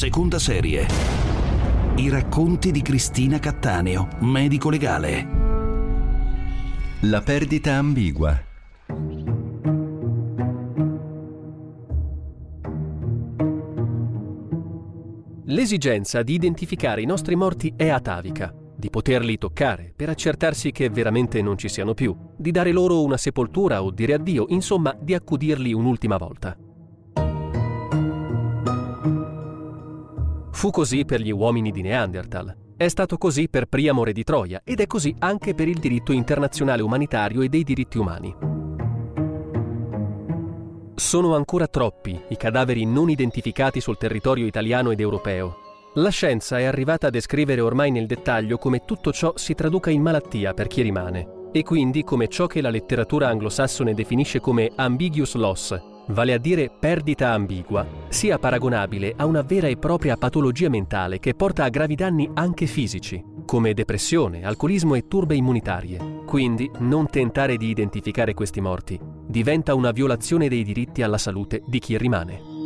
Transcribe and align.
seconda 0.00 0.38
serie. 0.38 0.86
I 1.96 2.08
racconti 2.08 2.70
di 2.70 2.80
Cristina 2.80 3.38
Cattaneo, 3.38 4.08
medico 4.20 4.70
legale. 4.70 5.28
La 7.00 7.20
perdita 7.20 7.74
ambigua. 7.74 8.42
L'esigenza 15.44 16.22
di 16.22 16.32
identificare 16.32 17.02
i 17.02 17.04
nostri 17.04 17.36
morti 17.36 17.74
è 17.76 17.90
atavica, 17.90 18.54
di 18.74 18.88
poterli 18.88 19.36
toccare 19.36 19.92
per 19.94 20.08
accertarsi 20.08 20.70
che 20.70 20.88
veramente 20.88 21.42
non 21.42 21.58
ci 21.58 21.68
siano 21.68 21.92
più, 21.92 22.16
di 22.38 22.50
dare 22.50 22.72
loro 22.72 23.02
una 23.02 23.18
sepoltura 23.18 23.82
o 23.82 23.90
dire 23.90 24.14
addio, 24.14 24.46
insomma 24.48 24.96
di 24.98 25.12
accudirli 25.12 25.74
un'ultima 25.74 26.16
volta. 26.16 26.56
Fu 30.60 30.68
così 30.68 31.06
per 31.06 31.22
gli 31.22 31.32
uomini 31.32 31.70
di 31.70 31.80
Neanderthal. 31.80 32.54
È 32.76 32.86
stato 32.86 33.16
così 33.16 33.48
per 33.48 33.64
Priamore 33.64 34.12
di 34.12 34.24
Troia 34.24 34.60
ed 34.62 34.80
è 34.80 34.86
così 34.86 35.16
anche 35.20 35.54
per 35.54 35.68
il 35.68 35.78
diritto 35.78 36.12
internazionale 36.12 36.82
umanitario 36.82 37.40
e 37.40 37.48
dei 37.48 37.64
diritti 37.64 37.96
umani. 37.96 38.36
Sono 40.96 41.34
ancora 41.34 41.66
troppi 41.66 42.20
i 42.28 42.36
cadaveri 42.36 42.84
non 42.84 43.08
identificati 43.08 43.80
sul 43.80 43.96
territorio 43.96 44.44
italiano 44.44 44.90
ed 44.90 45.00
europeo. 45.00 45.56
La 45.94 46.10
scienza 46.10 46.58
è 46.58 46.64
arrivata 46.64 47.06
a 47.06 47.10
descrivere 47.10 47.62
ormai 47.62 47.90
nel 47.90 48.04
dettaglio 48.04 48.58
come 48.58 48.84
tutto 48.84 49.12
ciò 49.12 49.32
si 49.36 49.54
traduca 49.54 49.88
in 49.88 50.02
malattia 50.02 50.52
per 50.52 50.66
chi 50.66 50.82
rimane, 50.82 51.48
e 51.52 51.62
quindi 51.62 52.04
come 52.04 52.28
ciò 52.28 52.46
che 52.46 52.60
la 52.60 52.68
letteratura 52.68 53.28
anglosassone 53.28 53.94
definisce 53.94 54.40
come 54.40 54.70
ambiguous 54.76 55.36
loss, 55.36 55.89
vale 56.10 56.32
a 56.32 56.38
dire 56.38 56.70
perdita 56.70 57.32
ambigua, 57.32 57.86
sia 58.08 58.38
paragonabile 58.38 59.14
a 59.16 59.26
una 59.26 59.42
vera 59.42 59.68
e 59.68 59.76
propria 59.76 60.16
patologia 60.16 60.68
mentale 60.68 61.18
che 61.18 61.34
porta 61.34 61.64
a 61.64 61.68
gravi 61.68 61.94
danni 61.94 62.30
anche 62.34 62.66
fisici, 62.66 63.22
come 63.44 63.74
depressione, 63.74 64.44
alcolismo 64.44 64.94
e 64.94 65.08
turbe 65.08 65.34
immunitarie. 65.34 66.22
Quindi 66.26 66.70
non 66.78 67.06
tentare 67.08 67.56
di 67.56 67.68
identificare 67.68 68.34
questi 68.34 68.60
morti 68.60 68.98
diventa 69.26 69.74
una 69.74 69.90
violazione 69.90 70.48
dei 70.48 70.62
diritti 70.62 71.02
alla 71.02 71.18
salute 71.18 71.62
di 71.66 71.78
chi 71.78 71.96
rimane. 71.96 72.58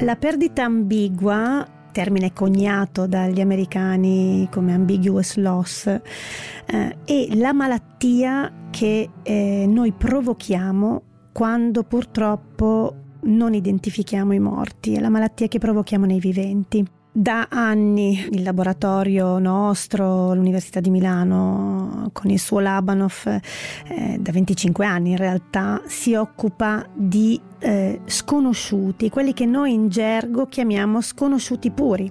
La 0.00 0.16
perdita 0.16 0.64
ambigua 0.64 1.81
termine 1.92 2.32
coniato 2.32 3.06
dagli 3.06 3.40
americani 3.40 4.48
come 4.50 4.72
ambiguous 4.72 5.36
loss, 5.36 5.86
eh, 5.86 6.96
è 7.04 7.34
la 7.34 7.52
malattia 7.52 8.52
che 8.70 9.08
eh, 9.22 9.64
noi 9.68 9.92
provochiamo 9.92 11.02
quando 11.32 11.84
purtroppo 11.84 12.96
non 13.24 13.54
identifichiamo 13.54 14.32
i 14.32 14.40
morti, 14.40 14.94
è 14.94 15.00
la 15.00 15.10
malattia 15.10 15.46
che 15.46 15.58
provochiamo 15.58 16.06
nei 16.06 16.18
viventi. 16.18 16.84
Da 17.14 17.48
anni 17.50 18.26
il 18.30 18.42
laboratorio 18.42 19.38
nostro, 19.38 20.32
l'Università 20.32 20.80
di 20.80 20.88
Milano, 20.88 22.08
con 22.14 22.30
il 22.30 22.38
suo 22.38 22.58
Labanov, 22.58 23.26
eh, 23.26 24.16
da 24.18 24.32
25 24.32 24.86
anni 24.86 25.10
in 25.10 25.18
realtà, 25.18 25.82
si 25.84 26.14
occupa 26.14 26.88
di 26.94 27.38
eh, 27.58 28.00
sconosciuti, 28.06 29.10
quelli 29.10 29.34
che 29.34 29.44
noi 29.44 29.74
in 29.74 29.90
gergo 29.90 30.46
chiamiamo 30.46 31.02
sconosciuti 31.02 31.70
puri, 31.70 32.10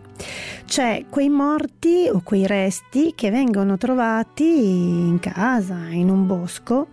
cioè 0.65 1.05
quei 1.09 1.29
morti 1.29 2.07
o 2.07 2.21
quei 2.23 2.45
resti 2.45 3.13
che 3.15 3.31
vengono 3.31 3.77
trovati 3.77 4.43
in 4.43 5.17
casa, 5.19 5.77
in 5.89 6.11
un 6.11 6.27
bosco 6.27 6.89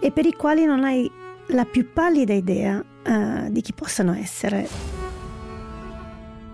e 0.00 0.10
per 0.10 0.24
i 0.24 0.32
quali 0.32 0.64
non 0.64 0.84
hai 0.84 1.08
la 1.48 1.66
più 1.66 1.92
pallida 1.92 2.32
idea 2.32 2.82
eh, 3.02 3.50
di 3.50 3.60
chi 3.60 3.74
possano 3.74 4.14
essere 4.14 5.01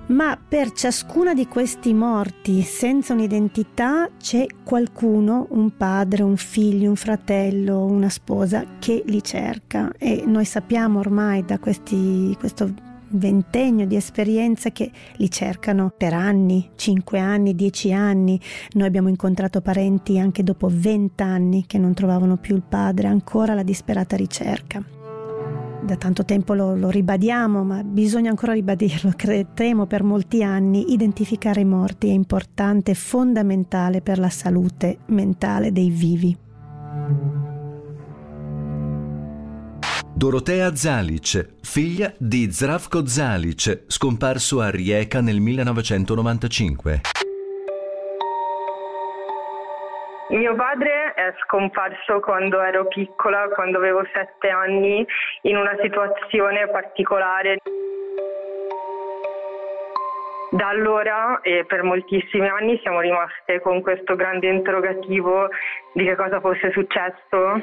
ma 0.09 0.39
per 0.39 0.73
ciascuna 0.73 1.35
di 1.35 1.47
questi 1.47 1.93
morti 1.93 2.63
senza 2.63 3.13
un'identità 3.13 4.09
c'è 4.19 4.47
qualcuno, 4.65 5.47
un 5.51 5.77
padre, 5.77 6.23
un 6.23 6.37
figlio, 6.37 6.89
un 6.89 6.97
fratello, 6.97 7.85
una 7.85 8.09
sposa 8.09 8.65
che 8.79 9.03
li 9.07 9.23
cerca 9.23 9.93
e 9.99 10.25
noi 10.27 10.45
sappiamo 10.45 10.99
ormai 10.99 11.45
da 11.45 11.59
questi, 11.59 12.35
questo 12.39 12.87
ventennio 13.11 13.87
di 13.87 13.97
esperienza 13.97 14.71
che 14.71 14.91
li 15.17 15.31
cercano 15.31 15.93
per 15.97 16.13
anni, 16.13 16.71
5 16.75 17.19
anni, 17.19 17.55
10 17.55 17.93
anni. 17.93 18.41
Noi 18.73 18.87
abbiamo 18.87 19.09
incontrato 19.09 19.61
parenti 19.61 20.19
anche 20.19 20.43
dopo 20.43 20.69
20 20.71 21.23
anni 21.23 21.65
che 21.67 21.79
non 21.79 21.95
trovavano 21.95 22.37
più 22.37 22.55
il 22.55 22.63
padre, 22.67 23.09
ancora 23.09 23.55
la 23.55 23.63
disperata 23.63 24.17
ricerca 24.17 24.97
da 25.89 25.97
tanto 25.97 26.27
tempo 26.27 26.53
lo, 26.53 26.77
lo, 26.77 26.91
ribadiamo, 26.91 27.65
ma 27.65 27.83
bisogna 27.83 28.29
ancora 28.29 28.53
ribadirlo, 28.53 29.15
temo 29.55 29.87
per 29.87 30.03
molti 30.03 30.43
anni, 30.43 30.93
identificare 30.93 31.63
i 31.63 31.65
morti 31.65 32.09
è 32.09 32.13
importante, 32.13 32.95
fondamentale 32.95 34.03
per 34.03 34.19
la 34.19 34.29
salute 34.29 34.99
mentale 35.07 35.73
dei 35.73 35.89
vivi. 35.89 36.37
Dorotea 40.15 40.75
Zalic, 40.75 41.55
figlia 41.63 42.13
di 42.19 42.51
Zdravko 42.51 43.07
Zalic, 43.07 43.85
scomparso 43.87 44.61
a 44.61 44.69
Rijeka 44.69 45.23
nel 45.23 45.41
1995. 45.41 47.28
Mio 50.31 50.55
padre 50.55 51.15
è 51.15 51.33
scomparso 51.45 52.21
quando 52.21 52.61
ero 52.61 52.87
piccola, 52.87 53.49
quando 53.49 53.79
avevo 53.79 54.05
sette 54.13 54.51
anni, 54.51 55.07
in 55.43 55.57
una 55.57 55.75
situazione 55.81 56.69
particolare. 56.69 57.57
Da 60.51 60.69
allora 60.69 61.41
e 61.41 61.65
per 61.67 61.83
moltissimi 61.83 62.47
anni 62.47 62.79
siamo 62.81 63.01
rimaste 63.01 63.61
con 63.61 63.81
questo 63.81 64.17
grande 64.17 64.49
interrogativo 64.49 65.49
di 65.93 66.05
che 66.05 66.15
cosa 66.15 66.41
fosse 66.41 66.73
successo 66.73 67.63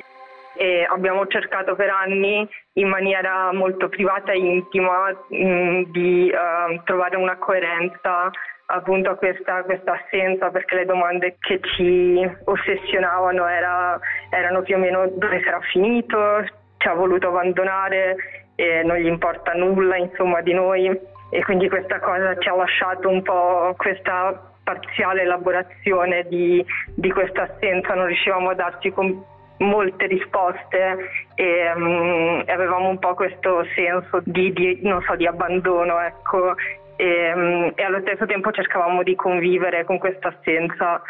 e 0.57 0.87
abbiamo 0.89 1.27
cercato 1.27 1.75
per 1.75 1.89
anni 1.89 2.47
in 2.73 2.87
maniera 2.87 3.51
molto 3.53 3.89
privata 3.89 4.31
e 4.31 4.37
intima 4.37 5.09
mh, 5.09 5.35
mm, 5.35 5.81
di 5.91 6.31
uh, 6.31 6.81
trovare 6.83 7.17
una 7.17 7.37
coerenza 7.37 8.31
appunto 8.67 9.15
questa, 9.15 9.63
questa, 9.63 9.93
assenza 9.93 10.49
perché 10.49 10.75
le 10.75 10.85
domande 10.85 11.37
che 11.39 11.59
ci 11.75 12.27
ossessionavano 12.45 13.47
era, 13.47 13.99
erano 14.29 14.61
più 14.61 14.75
o 14.75 14.79
meno 14.79 15.07
dove 15.07 15.41
sarà 15.43 15.59
finito, 15.71 16.43
ci 16.77 16.87
ha 16.87 16.93
voluto 16.93 17.27
abbandonare 17.27 18.15
e 18.55 18.83
non 18.83 18.97
gli 18.97 19.07
importa 19.07 19.53
nulla 19.53 19.97
insomma 19.97 20.41
di 20.41 20.53
noi. 20.53 21.13
E 21.31 21.43
quindi 21.43 21.67
questa 21.69 21.99
cosa 21.99 22.37
ci 22.37 22.47
ha 22.47 22.55
lasciato 22.55 23.09
un 23.09 23.21
po' 23.21 23.73
questa 23.77 24.53
parziale 24.63 25.21
elaborazione 25.21 26.23
di, 26.27 26.65
di 26.95 27.11
questa 27.11 27.43
assenza, 27.43 27.93
non 27.93 28.07
riuscivamo 28.07 28.49
a 28.49 28.55
darci 28.55 28.91
con 28.91 29.23
molte 29.57 30.07
risposte 30.07 30.97
e, 31.35 31.71
um, 31.75 32.43
avevamo 32.45 32.89
un 32.89 32.99
po' 32.99 33.13
questo 33.13 33.65
senso 33.75 34.21
di, 34.25 34.51
di, 34.53 34.81
so, 35.05 35.15
di 35.15 35.25
abbandono 35.27 35.99
ecco, 35.99 36.55
e, 36.97 37.33
mm, 37.35 37.64
e 37.75 37.84
allo 37.84 38.00
stesso 38.02 38.25
tempo 38.25 38.52
cercavamo 38.52 39.03
di 39.03 39.16
convivere 39.16 39.86
con 39.86 39.97
questa 39.97 40.30
assenza. 40.30 41.02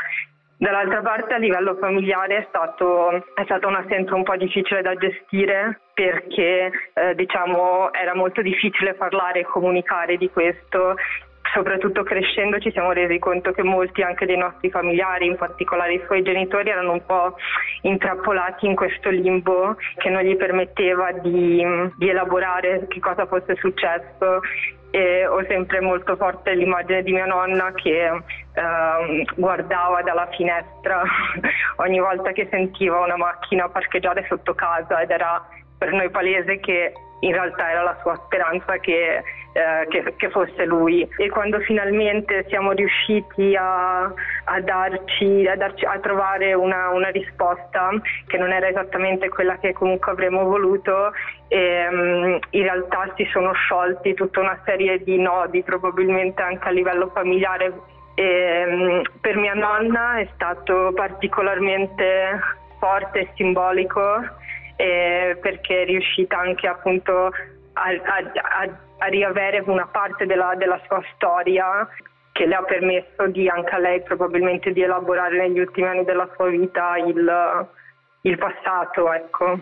Dall'altra 0.58 1.02
parte 1.02 1.34
a 1.34 1.38
livello 1.38 1.76
familiare 1.76 2.38
è, 2.38 2.46
stato, 2.48 3.12
è 3.12 3.44
stata 3.44 3.68
un'assenza 3.68 4.16
un 4.16 4.24
po' 4.24 4.38
difficile 4.38 4.82
da 4.82 4.96
gestire 4.96 5.82
perché 5.94 6.72
eh, 6.94 7.16
diciamo, 7.16 7.92
era 7.94 8.16
molto 8.16 8.42
difficile 8.42 8.94
parlare 8.94 9.42
e 9.42 9.46
comunicare 9.46 10.18
di 10.18 10.30
questo 10.30 10.96
soprattutto 11.56 12.04
crescendo 12.04 12.60
ci 12.60 12.72
siamo 12.72 12.92
resi 12.92 13.18
conto 13.18 13.54
che 13.54 13.64
molti 13.64 14.02
anche 14.02 14.26
dei 14.26 14.38
nostri 14.38 14.70
familiari, 14.70 15.26
in 15.26 15.38
particolare 15.38 15.94
i 15.94 16.04
suoi 16.06 16.22
genitori, 16.22 16.70
erano 16.70 16.92
un 16.92 17.06
po' 17.06 17.36
intrappolati 17.84 18.66
in 18.66 18.76
questo 18.76 19.10
limbo 19.10 19.78
che 19.96 20.10
non 20.10 20.22
gli 20.22 20.36
permetteva 20.36 21.14
di, 21.14 21.66
di 21.96 22.10
elaborare 22.10 22.86
che 22.90 23.00
cosa 23.00 23.26
fosse 23.26 23.56
successo. 23.56 24.42
E 24.92 25.26
ho 25.28 25.44
sempre 25.48 25.82
molto 25.82 26.16
forte 26.16 26.54
l'immagine 26.54 27.04
di 27.04 27.12
mia 27.12 27.26
nonna 27.26 27.74
che 27.74 28.06
eh, 28.06 29.26
guardava 29.36 30.02
dalla 30.04 30.30
finestra 30.32 31.02
ogni 31.78 32.00
volta 32.00 32.32
che 32.32 32.48
sentiva 32.50 33.00
una 33.02 33.18
macchina 33.18 33.68
parcheggiare 33.68 34.26
sotto 34.30 34.54
casa 34.54 35.02
ed 35.02 35.10
era 35.10 35.46
per 35.78 35.92
noi 35.92 36.10
palese 36.10 36.62
che 36.62 36.94
in 37.20 37.32
realtà 37.32 37.72
era 37.72 37.84
la 37.84 37.98
sua 38.02 38.16
speranza 38.26 38.78
che, 38.78 39.22
eh, 39.56 39.88
che, 39.88 40.16
che 40.18 40.30
fosse 40.32 40.66
lui. 40.66 41.08
E 41.18 41.30
quando 41.30 41.60
finalmente 41.60 42.46
siamo 42.50 42.74
riusciti 42.74 43.56
a, 43.56 44.04
a, 44.04 44.62
darci, 44.62 45.48
a, 45.48 45.56
darci, 45.56 45.86
a 45.86 45.98
trovare 46.00 46.54
una, 46.54 46.90
una, 46.90 47.08
risposta 47.08 47.90
che 48.28 48.38
non 48.38 48.52
era 48.52 48.68
esattamente 48.68 49.30
quella 49.30 49.58
che 49.58 49.72
comunque 49.72 50.12
avremmo 50.12 50.44
voluto, 50.44 51.14
e, 51.48 51.88
um, 51.88 52.38
in 52.50 52.62
realtà 52.64 53.14
si 53.16 53.26
sono 53.32 53.54
sciolti 53.54 54.14
tutta 54.14 54.42
una 54.42 54.60
serie 54.66 55.02
di 55.02 55.18
nodi, 55.18 55.64
probabilmente 55.64 56.42
anche 56.42 56.68
a 56.68 56.72
livello 56.72 57.10
familiare. 57.14 57.72
E, 58.16 58.66
um, 58.68 59.02
per 59.22 59.38
mia 59.38 59.54
nonna 59.54 60.18
è 60.18 60.28
stato 60.34 60.92
particolarmente 60.94 62.42
forte 62.78 63.20
e 63.20 63.30
simbolico 63.36 64.20
eh, 64.76 65.38
perché 65.42 65.84
è 65.84 65.86
riuscita 65.86 66.38
anche 66.38 66.68
appunto 66.68 67.32
a, 67.74 67.90
a, 67.90 68.62
a, 68.62 68.70
a 68.98 69.08
riavere 69.08 69.64
una 69.66 69.88
parte 69.88 70.26
della, 70.26 70.56
della 70.56 70.80
sua 70.88 71.02
storia 71.16 71.88
che 72.32 72.46
le 72.46 72.56
ha 72.56 72.64
permesso 72.64 73.28
di 73.28 73.48
anche 73.48 73.74
a 73.74 73.78
lei 73.78 74.02
probabilmente 74.02 74.74
di 74.74 74.82
elaborare 74.82 75.38
negli 75.38 75.60
ultimi 75.60 75.88
anni 75.88 76.04
della 76.04 76.30
sua 76.36 76.48
vita 76.48 76.98
il, 76.98 77.68
il 78.22 78.38
passato. 78.38 79.12
Ecco. 79.14 79.60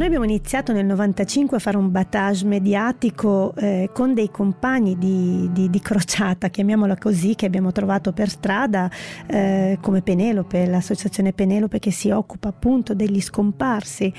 Noi 0.00 0.08
abbiamo 0.08 0.24
iniziato 0.24 0.72
nel 0.72 0.86
95 0.86 1.58
a 1.58 1.60
fare 1.60 1.76
un 1.76 1.90
battage 1.90 2.46
mediatico 2.46 3.52
eh, 3.54 3.90
con 3.92 4.14
dei 4.14 4.30
compagni 4.30 4.96
di, 4.96 5.50
di, 5.52 5.68
di, 5.68 5.78
crociata, 5.78 6.48
chiamiamola 6.48 6.96
così, 6.96 7.34
che 7.34 7.44
abbiamo 7.44 7.70
trovato 7.70 8.14
per 8.14 8.30
strada, 8.30 8.90
eh, 9.26 9.76
come 9.78 10.00
Penelope, 10.00 10.64
l'associazione 10.64 11.34
Penelope 11.34 11.80
che 11.80 11.90
si 11.90 12.08
occupa 12.08 12.48
appunto 12.48 12.94
degli 12.94 13.20
scomparsi 13.20 14.10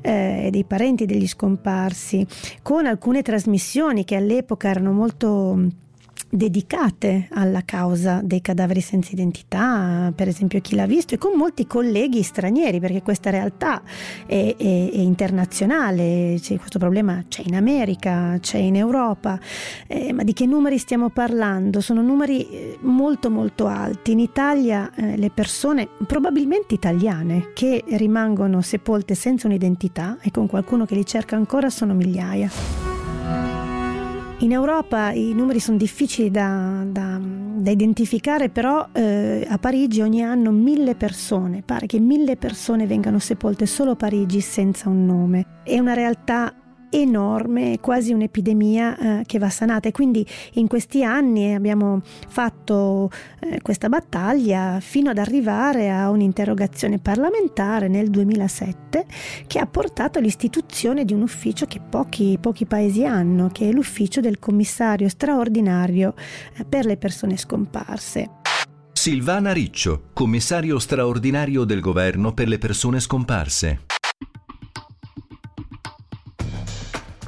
eh, 0.00 0.46
e 0.46 0.50
dei 0.50 0.64
parenti 0.64 1.06
degli 1.06 1.28
scomparsi, 1.28 2.26
con 2.60 2.86
alcune 2.86 3.22
trasmissioni 3.22 4.02
che 4.02 4.16
all'epoca 4.16 4.68
erano 4.68 4.90
molto 4.90 5.86
dedicate 6.30 7.28
alla 7.32 7.62
causa 7.64 8.20
dei 8.22 8.40
cadaveri 8.40 8.80
senza 8.80 9.10
identità, 9.12 10.12
per 10.14 10.28
esempio 10.28 10.60
chi 10.60 10.74
l'ha 10.74 10.86
visto, 10.86 11.14
e 11.14 11.18
con 11.18 11.32
molti 11.36 11.66
colleghi 11.66 12.22
stranieri, 12.22 12.80
perché 12.80 13.02
questa 13.02 13.30
realtà 13.30 13.82
è, 14.26 14.54
è, 14.56 14.62
è 14.62 14.98
internazionale, 14.98 16.36
c'è 16.40 16.56
questo 16.56 16.78
problema 16.78 17.24
c'è 17.28 17.42
in 17.46 17.54
America, 17.54 18.36
c'è 18.40 18.58
in 18.58 18.76
Europa, 18.76 19.38
eh, 19.86 20.12
ma 20.12 20.22
di 20.22 20.32
che 20.32 20.46
numeri 20.46 20.78
stiamo 20.78 21.08
parlando? 21.08 21.80
Sono 21.80 22.02
numeri 22.02 22.48
eh, 22.48 22.78
molto 22.82 23.30
molto 23.30 23.66
alti. 23.66 24.12
In 24.12 24.20
Italia 24.20 24.90
eh, 24.94 25.16
le 25.16 25.30
persone, 25.30 25.88
probabilmente 26.06 26.74
italiane, 26.74 27.50
che 27.54 27.84
rimangono 27.86 28.60
sepolte 28.60 29.14
senza 29.14 29.46
un'identità 29.46 30.18
e 30.20 30.30
con 30.30 30.46
qualcuno 30.46 30.84
che 30.84 30.94
li 30.94 31.06
cerca 31.06 31.36
ancora 31.36 31.70
sono 31.70 31.94
migliaia. 31.94 32.87
In 34.40 34.52
Europa 34.52 35.10
i 35.10 35.32
numeri 35.34 35.58
sono 35.58 35.76
difficili 35.76 36.30
da, 36.30 36.84
da, 36.86 37.20
da 37.20 37.70
identificare, 37.72 38.50
però 38.50 38.86
eh, 38.92 39.44
a 39.48 39.58
Parigi 39.58 40.00
ogni 40.00 40.22
anno 40.22 40.52
mille 40.52 40.94
persone, 40.94 41.62
pare 41.62 41.86
che 41.86 41.98
mille 41.98 42.36
persone 42.36 42.86
vengano 42.86 43.18
sepolte 43.18 43.66
solo 43.66 43.90
a 43.90 43.96
Parigi 43.96 44.40
senza 44.40 44.88
un 44.88 45.06
nome. 45.06 45.62
È 45.64 45.76
una 45.80 45.94
realtà 45.94 46.54
enorme, 46.90 47.78
quasi 47.80 48.12
un'epidemia 48.12 48.98
eh, 49.20 49.22
che 49.26 49.38
va 49.38 49.50
sanata 49.50 49.88
e 49.88 49.92
quindi 49.92 50.26
in 50.54 50.66
questi 50.66 51.04
anni 51.04 51.54
abbiamo 51.54 52.00
fatto 52.28 53.10
eh, 53.40 53.60
questa 53.60 53.88
battaglia 53.88 54.78
fino 54.80 55.10
ad 55.10 55.18
arrivare 55.18 55.90
a 55.90 56.10
un'interrogazione 56.10 56.98
parlamentare 56.98 57.88
nel 57.88 58.10
2007 58.10 59.06
che 59.46 59.58
ha 59.58 59.66
portato 59.66 60.18
all'istituzione 60.18 61.04
di 61.04 61.12
un 61.12 61.22
ufficio 61.22 61.66
che 61.66 61.80
pochi, 61.80 62.38
pochi 62.40 62.66
paesi 62.66 63.04
hanno, 63.04 63.48
che 63.48 63.68
è 63.68 63.72
l'ufficio 63.72 64.20
del 64.20 64.38
commissario 64.38 65.08
straordinario 65.08 66.14
eh, 66.56 66.64
per 66.64 66.86
le 66.86 66.96
persone 66.96 67.36
scomparse. 67.36 68.30
Silvana 68.92 69.52
Riccio, 69.52 70.08
commissario 70.12 70.78
straordinario 70.80 71.64
del 71.64 71.80
governo 71.80 72.34
per 72.34 72.48
le 72.48 72.58
persone 72.58 72.98
scomparse. 72.98 73.86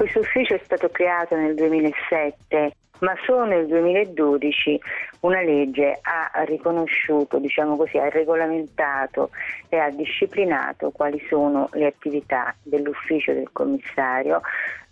Questo 0.01 0.21
ufficio 0.21 0.55
è 0.55 0.61
stato 0.63 0.89
creato 0.89 1.35
nel 1.35 1.53
2007 1.53 2.75
ma 3.01 3.13
solo 3.23 3.45
nel 3.45 3.67
2012 3.67 4.81
una 5.19 5.41
legge 5.41 5.99
ha 6.01 6.43
riconosciuto, 6.43 7.37
diciamo 7.37 7.75
così, 7.75 7.99
ha 7.99 8.09
regolamentato 8.09 9.29
e 9.69 9.77
ha 9.77 9.91
disciplinato 9.91 10.89
quali 10.89 11.23
sono 11.29 11.69
le 11.73 11.85
attività 11.85 12.55
dell'ufficio 12.63 13.31
del 13.33 13.49
commissario 13.51 14.41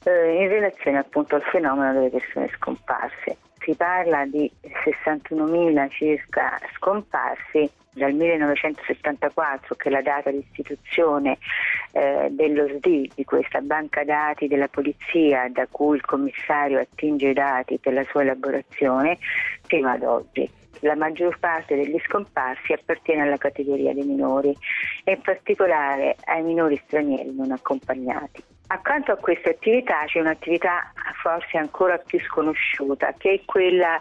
eh, 0.03 0.44
in 0.44 0.47
relazione 0.47 1.00
appunto 1.00 1.33
al 1.33 1.41
fenomeno 1.41 1.91
delle 1.91 2.09
persone 2.09 2.47
scomparse. 2.55 3.38
Si 3.59 3.75
parla 3.75 4.25
di 4.25 4.50
61.000 4.85 5.89
circa 5.89 6.59
scomparsi 6.75 7.69
dal 7.94 8.13
1974, 8.13 9.75
che 9.75 9.89
è 9.89 9.91
la 9.91 10.01
data 10.01 10.31
di 10.31 10.38
istituzione 10.38 11.38
eh, 11.91 12.29
dello 12.31 12.67
di 12.79 13.11
questa 13.25 13.61
banca 13.61 14.03
dati 14.03 14.47
della 14.47 14.67
polizia 14.67 15.50
da 15.50 15.67
cui 15.69 15.97
il 15.97 16.06
commissario 16.06 16.79
attinge 16.79 17.29
i 17.29 17.33
dati 17.33 17.77
per 17.77 17.94
la 17.94 18.06
sua 18.06 18.21
elaborazione, 18.21 19.17
fino 19.65 19.89
ad 19.89 20.03
oggi. 20.03 20.50
La 20.81 20.95
maggior 20.95 21.38
parte 21.39 21.75
degli 21.75 22.00
scomparsi 22.05 22.71
appartiene 22.71 23.23
alla 23.23 23.38
categoria 23.38 23.94
dei 23.94 24.05
minori 24.05 24.55
e 25.03 25.12
in 25.12 25.21
particolare 25.21 26.15
ai 26.23 26.41
minori 26.41 26.81
stranieri 26.85 27.35
non 27.35 27.51
accompagnati. 27.51 28.44
Accanto 28.71 29.12
a 29.12 29.16
questa 29.16 29.50
attività 29.50 30.04
c'è 30.06 30.19
un'attività 30.19 30.94
forse 31.24 31.57
ancora 31.57 31.98
più 31.98 32.19
sconosciuta, 32.19 33.16
che 33.18 33.33
è 33.33 33.42
quella 33.44 34.00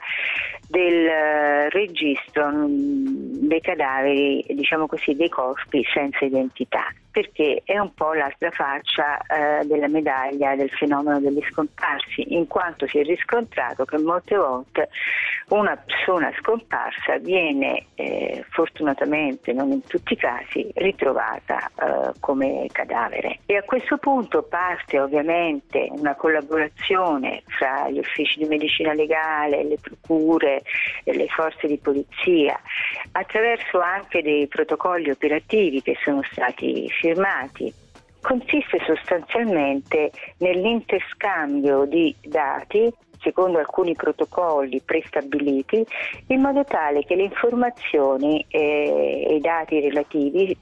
del 0.69 1.06
eh, 1.06 1.70
registro 1.70 2.50
mm, 2.50 3.49
dei 3.49 3.62
cadaveri, 3.62 4.44
diciamo 4.50 4.87
così, 4.87 5.15
dei 5.15 5.31
corpi 5.31 5.82
senza 5.91 6.23
identità 6.26 6.85
perché 7.19 7.62
è 7.65 7.76
un 7.79 7.93
po' 7.94 8.12
l'altra 8.12 8.50
faccia 8.53 9.19
eh, 9.19 9.67
della 9.67 9.88
medaglia 9.88 10.55
del 10.55 10.71
fenomeno 10.71 11.19
degli 11.19 11.43
scomparsi, 11.50 12.35
in 12.35 12.47
quanto 12.47 12.87
si 12.87 12.99
è 12.99 13.03
riscontrato 13.03 13.85
che 13.85 13.99
molte 13.99 14.37
volte 14.37 14.88
una 15.49 15.76
persona 15.76 16.31
scomparsa 16.38 17.19
viene 17.19 17.87
eh, 17.97 18.44
fortunatamente, 18.50 19.53
non 19.53 19.73
in 19.73 19.82
tutti 19.82 20.12
i 20.12 20.17
casi, 20.17 20.71
ritrovata 20.75 21.69
eh, 21.75 22.12
come 22.21 22.69
cadavere. 22.71 23.41
E 23.47 23.56
a 23.56 23.62
questo 23.62 23.97
punto 23.97 24.44
parte 24.58 24.99
ovviamente 24.99 25.87
una 25.90 26.16
collaborazione 26.16 27.43
fra 27.46 27.88
gli 27.88 27.99
uffici 27.99 28.40
di 28.40 28.46
medicina 28.46 28.93
legale, 28.93 29.62
le 29.62 29.78
procure 29.81 30.62
le 31.05 31.26
forze 31.28 31.69
di 31.69 31.78
polizia, 31.78 32.60
attraverso 33.12 33.78
anche 33.78 34.20
dei 34.20 34.49
protocolli 34.49 35.10
operativi 35.10 35.81
che 35.81 35.96
sono 36.02 36.22
stati 36.32 36.88
firmati. 36.90 37.72
Consiste 38.20 38.81
sostanzialmente 38.84 40.10
nell'interscambio 40.38 41.84
di 41.84 42.12
dati 42.20 42.93
secondo 43.20 43.59
alcuni 43.59 43.94
protocolli 43.94 44.81
prestabiliti, 44.81 45.85
in 46.28 46.40
modo 46.40 46.64
tale 46.64 47.04
che 47.04 47.14
le 47.14 47.25
informazioni 47.25 48.45
e 48.49 49.35
i 49.37 49.40
dati 49.40 49.81
relativi 49.81 50.57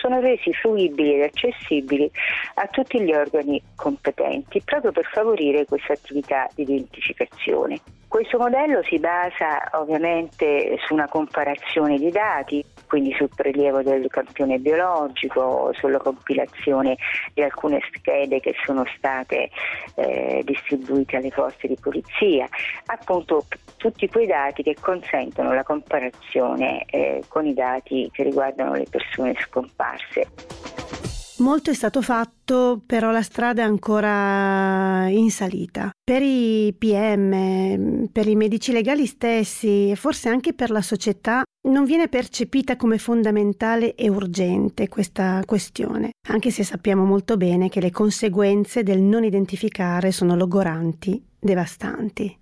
sono 0.00 0.20
resi 0.20 0.52
fruibili 0.52 1.14
ed 1.14 1.22
accessibili 1.22 2.10
a 2.54 2.66
tutti 2.66 3.00
gli 3.00 3.12
organi 3.12 3.62
competenti, 3.74 4.62
proprio 4.64 4.92
per 4.92 5.04
favorire 5.12 5.64
questa 5.64 5.92
attività 5.92 6.48
di 6.54 6.62
identificazione. 6.62 7.80
Questo 8.08 8.38
modello 8.38 8.80
si 8.84 8.98
basa 9.00 9.70
ovviamente 9.72 10.78
su 10.86 10.94
una 10.94 11.08
comparazione 11.08 11.98
di 11.98 12.10
dati, 12.10 12.64
quindi 12.94 13.12
sul 13.16 13.28
prelievo 13.34 13.82
del 13.82 14.06
campione 14.06 14.60
biologico, 14.60 15.72
sulla 15.74 15.98
compilazione 15.98 16.96
di 17.32 17.42
alcune 17.42 17.80
schede 17.92 18.38
che 18.38 18.54
sono 18.64 18.84
state 18.96 19.50
eh, 19.96 20.42
distribuite 20.44 21.16
alle 21.16 21.30
forze 21.30 21.66
di 21.66 21.76
polizia, 21.80 22.46
appunto 22.86 23.46
tutti 23.78 24.08
quei 24.08 24.28
dati 24.28 24.62
che 24.62 24.76
consentono 24.80 25.52
la 25.52 25.64
comparazione 25.64 26.84
eh, 26.84 27.24
con 27.26 27.46
i 27.46 27.54
dati 27.54 28.08
che 28.12 28.22
riguardano 28.22 28.74
le 28.74 28.86
persone 28.88 29.34
scomparse. 29.40 30.93
Molto 31.38 31.70
è 31.70 31.74
stato 31.74 32.00
fatto, 32.00 32.80
però 32.86 33.10
la 33.10 33.22
strada 33.22 33.62
è 33.62 33.64
ancora 33.64 35.08
in 35.08 35.32
salita. 35.32 35.90
Per 36.02 36.22
i 36.22 36.72
PM, 36.78 38.08
per 38.12 38.28
i 38.28 38.36
medici 38.36 38.70
legali 38.70 39.04
stessi 39.06 39.90
e 39.90 39.96
forse 39.96 40.28
anche 40.28 40.52
per 40.52 40.70
la 40.70 40.80
società 40.80 41.42
non 41.68 41.84
viene 41.86 42.08
percepita 42.08 42.76
come 42.76 42.98
fondamentale 42.98 43.96
e 43.96 44.08
urgente 44.08 44.88
questa 44.88 45.42
questione, 45.44 46.10
anche 46.28 46.52
se 46.52 46.62
sappiamo 46.62 47.04
molto 47.04 47.36
bene 47.36 47.68
che 47.68 47.80
le 47.80 47.90
conseguenze 47.90 48.84
del 48.84 49.00
non 49.00 49.24
identificare 49.24 50.12
sono 50.12 50.36
logoranti, 50.36 51.20
devastanti. 51.36 52.38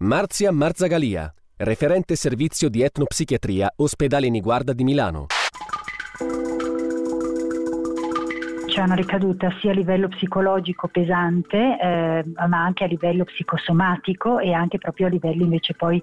Marzia 0.00 0.52
Marzagalia, 0.52 1.32
referente 1.56 2.14
servizio 2.14 2.68
di 2.68 2.82
etnopsichiatria, 2.82 3.72
ospedale 3.76 4.28
Niguarda 4.28 4.72
di 4.72 4.84
Milano 4.84 5.26
c'è 8.78 8.84
una 8.84 8.94
ricaduta 8.94 9.50
sia 9.58 9.72
a 9.72 9.74
livello 9.74 10.06
psicologico 10.06 10.86
pesante, 10.86 11.56
eh, 11.80 12.24
ma 12.46 12.62
anche 12.62 12.84
a 12.84 12.86
livello 12.86 13.24
psicosomatico 13.24 14.38
e 14.38 14.52
anche 14.52 14.78
proprio 14.78 15.08
a 15.08 15.10
livello 15.10 15.42
invece 15.42 15.74
poi 15.74 16.00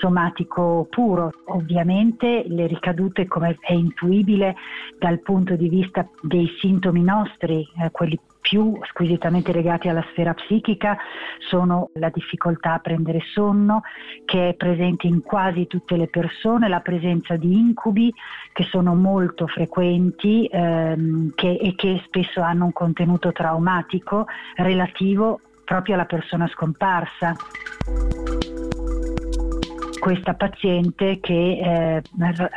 somatico 0.00 0.88
puro. 0.90 1.30
Ovviamente 1.44 2.42
le 2.48 2.66
ricadute, 2.66 3.28
come 3.28 3.56
è 3.60 3.74
intuibile 3.74 4.56
dal 4.98 5.20
punto 5.20 5.54
di 5.54 5.68
vista 5.68 6.04
dei 6.20 6.48
sintomi 6.58 7.04
nostri, 7.04 7.64
eh, 7.80 7.92
quelli 7.92 8.18
più 8.48 8.78
squisitamente 8.84 9.52
legati 9.52 9.88
alla 9.88 10.06
sfera 10.12 10.32
psichica 10.32 10.96
sono 11.38 11.90
la 11.94 12.10
difficoltà 12.10 12.74
a 12.74 12.78
prendere 12.78 13.20
sonno, 13.32 13.82
che 14.24 14.50
è 14.50 14.54
presente 14.54 15.08
in 15.08 15.20
quasi 15.20 15.66
tutte 15.66 15.96
le 15.96 16.06
persone, 16.06 16.68
la 16.68 16.78
presenza 16.78 17.34
di 17.34 17.58
incubi 17.58 18.14
che 18.52 18.62
sono 18.62 18.94
molto 18.94 19.48
frequenti 19.48 20.46
ehm, 20.46 21.32
che, 21.34 21.58
e 21.60 21.74
che 21.74 22.00
spesso 22.06 22.40
hanno 22.40 22.66
un 22.66 22.72
contenuto 22.72 23.32
traumatico 23.32 24.26
relativo 24.54 25.40
proprio 25.64 25.94
alla 25.94 26.04
persona 26.04 26.46
scomparsa 26.46 27.34
questa 30.06 30.34
paziente 30.34 31.18
che 31.18 31.58
eh, 31.58 32.02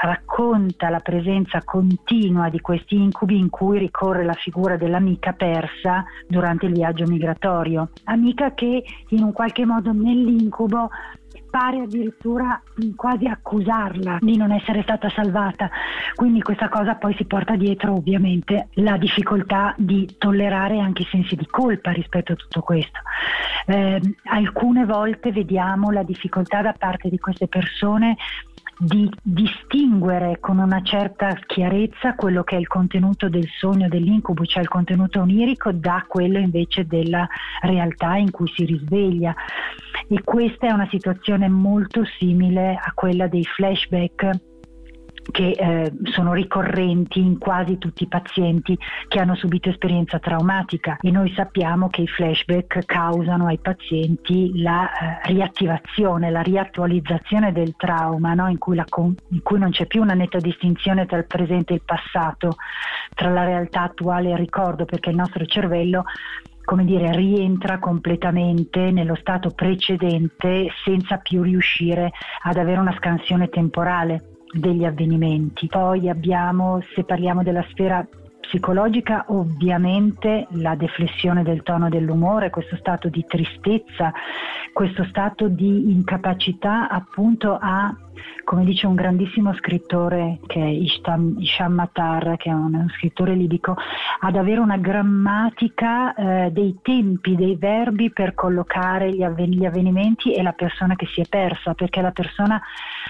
racconta 0.04 0.90
la 0.90 1.00
presenza 1.00 1.64
continua 1.64 2.48
di 2.48 2.60
questi 2.60 2.94
incubi 2.94 3.40
in 3.40 3.50
cui 3.50 3.80
ricorre 3.80 4.24
la 4.24 4.34
figura 4.34 4.78
dell'amica 4.78 5.34
persa 5.34 6.06
durante 6.28 6.68
il 6.68 6.74
viaggio 6.74 7.08
migratorio. 7.08 7.90
Amica 8.04 8.54
che 8.54 8.84
in 9.08 9.24
un 9.24 9.34
qualche 9.34 9.66
modo 9.66 9.92
nell'incubo 9.92 10.92
pare 11.50 11.82
addirittura 11.82 12.62
quasi 12.96 13.26
accusarla 13.26 14.20
di 14.22 14.38
non 14.38 14.52
essere 14.52 14.82
stata 14.84 15.10
salvata. 15.10 15.70
Quindi 16.16 16.42
questa 16.42 16.70
cosa 16.70 16.96
poi 16.96 17.14
si 17.16 17.26
porta 17.26 17.56
dietro 17.56 17.96
ovviamente 17.96 18.70
la 18.74 18.98
difficoltà 18.98 19.74
di 19.78 20.16
tollerare 20.18 20.80
anche 20.80 21.04
i 21.04 21.08
sensi 21.10 21.36
di 21.36 21.46
colpa 21.46 21.92
rispetto 21.92 22.34
a 22.34 22.36
tutto 22.36 22.62
questo. 22.62 23.00
Eh, 23.66 24.00
alcune 24.24 24.86
volte 24.86 25.32
vediamo 25.32 25.92
la 25.92 26.04
difficoltà 26.04 26.62
da 26.62 26.74
parte 26.78 27.10
di 27.10 27.20
queste 27.20 27.48
persone 27.48 28.16
di 28.82 29.10
distinguere 29.22 30.40
con 30.40 30.58
una 30.58 30.82
certa 30.82 31.34
chiarezza 31.46 32.16
quello 32.16 32.44
che 32.44 32.56
è 32.56 32.60
il 32.60 32.68
contenuto 32.68 33.28
del 33.28 33.48
sogno, 33.58 33.90
dell'incubo, 33.90 34.46
cioè 34.46 34.62
il 34.62 34.70
contenuto 34.70 35.20
onirico, 35.20 35.74
da 35.74 36.06
quello 36.08 36.40
invece 36.40 36.88
della 36.88 37.28
realtà 37.62 38.16
in 38.16 38.32
cui 38.32 38.48
si 38.56 38.64
risveglia. 38.64 39.36
E 40.08 40.24
questa 40.24 40.68
è 40.68 40.72
una 40.72 40.88
situazione 40.90 41.50
molto 41.50 42.06
simile 42.18 42.80
a 42.82 42.92
quella 42.94 43.28
dei 43.28 43.44
flashback 43.44 44.40
che 45.40 45.52
eh, 45.52 45.94
sono 46.12 46.34
ricorrenti 46.34 47.22
in 47.22 47.38
quasi 47.38 47.78
tutti 47.78 48.04
i 48.04 48.08
pazienti 48.08 48.78
che 49.08 49.20
hanno 49.20 49.36
subito 49.36 49.70
esperienza 49.70 50.20
traumatica 50.20 50.98
e 51.00 51.12
noi 51.12 51.32
sappiamo 51.34 51.88
che 51.88 52.02
i 52.02 52.08
flashback 52.08 52.84
causano 52.84 53.48
ai 53.48 53.58
pazienti 53.58 54.62
la 54.62 54.90
eh, 54.92 55.32
riattivazione, 55.32 56.30
la 56.30 56.42
riattualizzazione 56.42 57.54
del 57.54 57.74
trauma, 57.78 58.34
no? 58.34 58.50
in, 58.50 58.58
cui 58.58 58.76
la, 58.76 58.84
in, 58.98 59.42
cui 59.42 59.60
non 59.60 59.72
c'è 59.72 59.86
più 59.86 60.02
una 60.02 60.14
netta 60.14 60.40
distinzione 60.40 61.06
tra 61.06 61.16
il 61.16 61.26
presente 61.26 61.72
e 61.72 61.76
il 61.78 61.84
passato, 61.86 62.58
tra 63.16 63.30
la 63.30 63.46
realtà 63.46 63.84
attuale 63.84 64.28
e 64.28 64.32
il 64.34 64.40
ricordo, 64.40 64.84
perché 64.84 65.10
il 65.10 65.16
nostro 65.16 65.46
cervello 65.46 66.04
come 66.66 66.84
dire, 66.84 67.16
rientra 67.16 67.80
completamente 67.80 68.92
nello 68.92 69.16
stato 69.16 69.52
precedente 69.52 70.68
senza 70.84 71.18
più 71.18 71.44
riuscire 71.44 72.12
ad 72.44 72.58
avere 72.58 72.80
una 72.80 72.94
scansione 72.98 73.48
temporale 73.48 74.34
degli 74.52 74.86
avvenimenti. 74.86 75.68
Poi 75.68 76.10
abbiamo, 76.10 76.82
se 76.96 77.04
parliamo 77.04 77.44
della 77.44 77.66
sfera 77.70 78.06
psicologica 78.40 79.26
ovviamente 79.28 80.48
la 80.52 80.76
deflessione 80.76 81.44
del 81.44 81.62
tono 81.62 81.90
dell'umore, 81.90 82.50
questo 82.50 82.76
stato 82.78 83.08
di 83.10 83.24
tristezza, 83.28 84.12
questo 84.74 85.04
stato 85.06 85.48
di 85.48 85.92
incapacità 85.92 86.90
appunto 86.90 87.58
a 87.60 87.96
come 88.50 88.66
dice 88.66 88.88
un 88.88 88.96
grandissimo 88.96 89.54
scrittore 89.54 90.40
che 90.48 90.60
è 90.60 90.68
Ishtam, 90.68 91.36
Isham 91.38 91.74
Matar, 91.74 92.36
che 92.38 92.50
è 92.50 92.54
un, 92.54 92.88
scrittore 92.98 93.36
libico, 93.36 93.76
ad 94.22 94.36
avere 94.36 94.60
una 94.60 94.78
grammatica 94.78 96.16
eh, 96.16 96.52
dei 96.52 96.80
tempi, 96.82 97.36
dei 97.36 97.56
verbi 97.58 98.10
per 98.10 98.34
collocare 98.34 99.14
gli, 99.14 99.22
avven- 99.22 99.52
gli, 99.52 99.66
avvenimenti 99.66 100.34
e 100.34 100.42
la 100.42 100.54
persona 100.54 100.96
che 100.96 101.06
si 101.14 101.22
è 101.22 101.26
persa, 101.30 101.76
perché 101.76 102.02
la 102.02 102.10
persona 102.10 102.60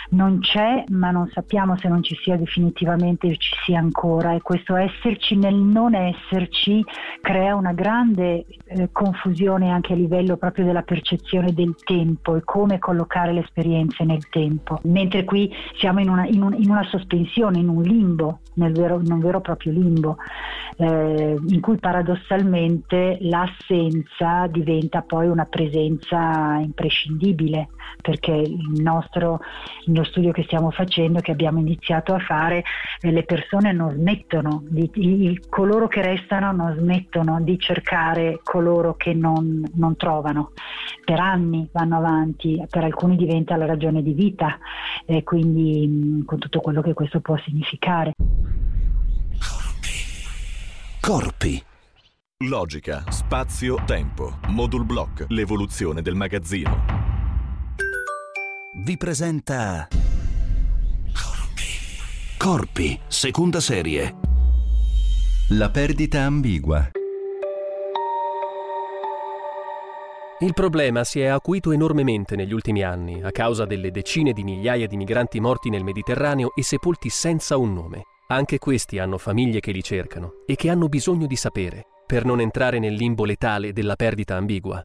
non 0.09 0.39
c'è, 0.39 0.83
ma 0.89 1.11
non 1.11 1.29
sappiamo 1.31 1.77
se 1.77 1.87
non 1.87 2.03
ci 2.03 2.15
sia 2.15 2.35
definitivamente 2.35 3.37
ci 3.37 3.55
sia 3.63 3.79
ancora. 3.79 4.33
E 4.33 4.41
questo 4.41 4.75
esserci 4.75 5.37
nel 5.37 5.55
non 5.55 5.95
esserci 5.95 6.83
crea 7.21 7.55
una 7.55 7.71
grande 7.71 8.45
eh, 8.65 8.89
confusione 8.91 9.69
anche 9.69 9.93
a 9.93 9.95
livello 9.95 10.35
proprio 10.35 10.65
della 10.65 10.81
percezione 10.81 11.53
del 11.53 11.75
tempo 11.81 12.35
e 12.35 12.41
come 12.43 12.77
collocare 12.77 13.31
le 13.31 13.39
esperienze 13.39 14.03
nel 14.03 14.27
tempo 14.27 14.81
mentre 14.99 15.23
qui 15.23 15.49
siamo 15.77 16.01
in 16.01 16.09
una, 16.09 16.25
in 16.25 16.41
un, 16.41 16.53
in 16.53 16.69
una 16.69 16.83
sospensione, 16.83 17.59
in 17.59 17.69
un 17.69 17.81
limbo, 17.81 18.39
vero, 18.53 18.99
in 18.99 19.11
un 19.11 19.19
vero 19.19 19.37
e 19.37 19.41
proprio 19.41 19.71
limbo, 19.71 20.17
eh, 20.77 21.37
in 21.47 21.61
cui 21.61 21.77
paradossalmente 21.77 23.17
l'assenza 23.21 24.47
diventa 24.47 25.01
poi 25.01 25.27
una 25.27 25.45
presenza 25.45 26.57
imprescindibile, 26.59 27.69
perché 28.01 28.31
il 28.31 28.81
nostro 28.81 29.39
lo 29.85 30.03
studio 30.03 30.31
che 30.31 30.43
stiamo 30.43 30.69
facendo, 30.71 31.21
che 31.21 31.31
abbiamo 31.31 31.59
iniziato 31.59 32.13
a 32.13 32.19
fare, 32.19 32.63
eh, 33.01 33.11
le 33.11 33.23
persone 33.23 33.71
non 33.71 33.93
smettono, 33.93 34.63
di, 34.67 34.89
i, 34.95 35.41
coloro 35.49 35.87
che 35.87 36.01
restano 36.01 36.51
non 36.51 36.75
smettono 36.77 37.39
di 37.41 37.57
cercare 37.57 38.39
coloro 38.43 38.95
che 38.95 39.13
non, 39.13 39.63
non 39.75 39.95
trovano. 39.95 40.51
Per 41.05 41.19
anni 41.19 41.67
vanno 41.71 41.97
avanti, 41.97 42.63
per 42.69 42.83
alcuni 42.83 43.15
diventa 43.15 43.55
la 43.55 43.65
ragione 43.65 44.03
di 44.03 44.13
vita 44.13 44.59
e 45.05 45.23
quindi 45.23 45.87
mh, 45.87 46.25
con 46.25 46.39
tutto 46.39 46.59
quello 46.59 46.81
che 46.81 46.93
questo 46.93 47.19
può 47.19 47.37
significare. 47.37 48.13
Corpi. 51.01 51.63
Logica, 52.45 53.03
spazio, 53.09 53.81
tempo. 53.85 54.37
Modul 54.47 54.85
Block, 54.85 55.25
l'evoluzione 55.29 56.01
del 56.01 56.15
magazzino. 56.15 56.85
Vi 58.85 58.95
presenta 58.95 59.87
Corpi. 61.11 61.63
Corpi, 62.37 62.99
seconda 63.07 63.59
serie. 63.59 64.15
La 65.49 65.69
perdita 65.69 66.21
ambigua. 66.21 66.89
Il 70.41 70.53
problema 70.53 71.03
si 71.03 71.19
è 71.19 71.25
acuito 71.25 71.73
enormemente 71.73 72.37
negli 72.37 72.53
ultimi 72.53 72.81
anni 72.81 73.21
a 73.21 73.29
causa 73.29 73.65
delle 73.65 73.91
decine 73.91 74.31
di 74.31 74.45
migliaia 74.45 74.87
di 74.87 74.95
migranti 74.95 75.41
morti 75.41 75.69
nel 75.69 75.83
Mediterraneo 75.83 76.55
e 76.55 76.63
sepolti 76.63 77.09
senza 77.09 77.57
un 77.57 77.73
nome. 77.73 78.03
Anche 78.27 78.57
questi 78.57 78.99
hanno 78.99 79.17
famiglie 79.17 79.59
che 79.59 79.73
li 79.73 79.83
cercano 79.83 80.43
e 80.45 80.55
che 80.55 80.69
hanno 80.69 80.87
bisogno 80.87 81.27
di 81.27 81.35
sapere, 81.35 81.87
per 82.05 82.23
non 82.23 82.39
entrare 82.39 82.79
nel 82.79 82.93
limbo 82.93 83.25
letale 83.25 83.73
della 83.73 83.97
perdita 83.97 84.37
ambigua. 84.37 84.81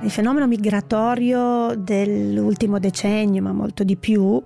Il 0.00 0.10
fenomeno 0.12 0.46
migratorio 0.46 1.74
dell'ultimo 1.76 2.78
decennio, 2.78 3.42
ma 3.42 3.52
molto 3.52 3.82
di 3.82 3.96
più, 3.96 4.40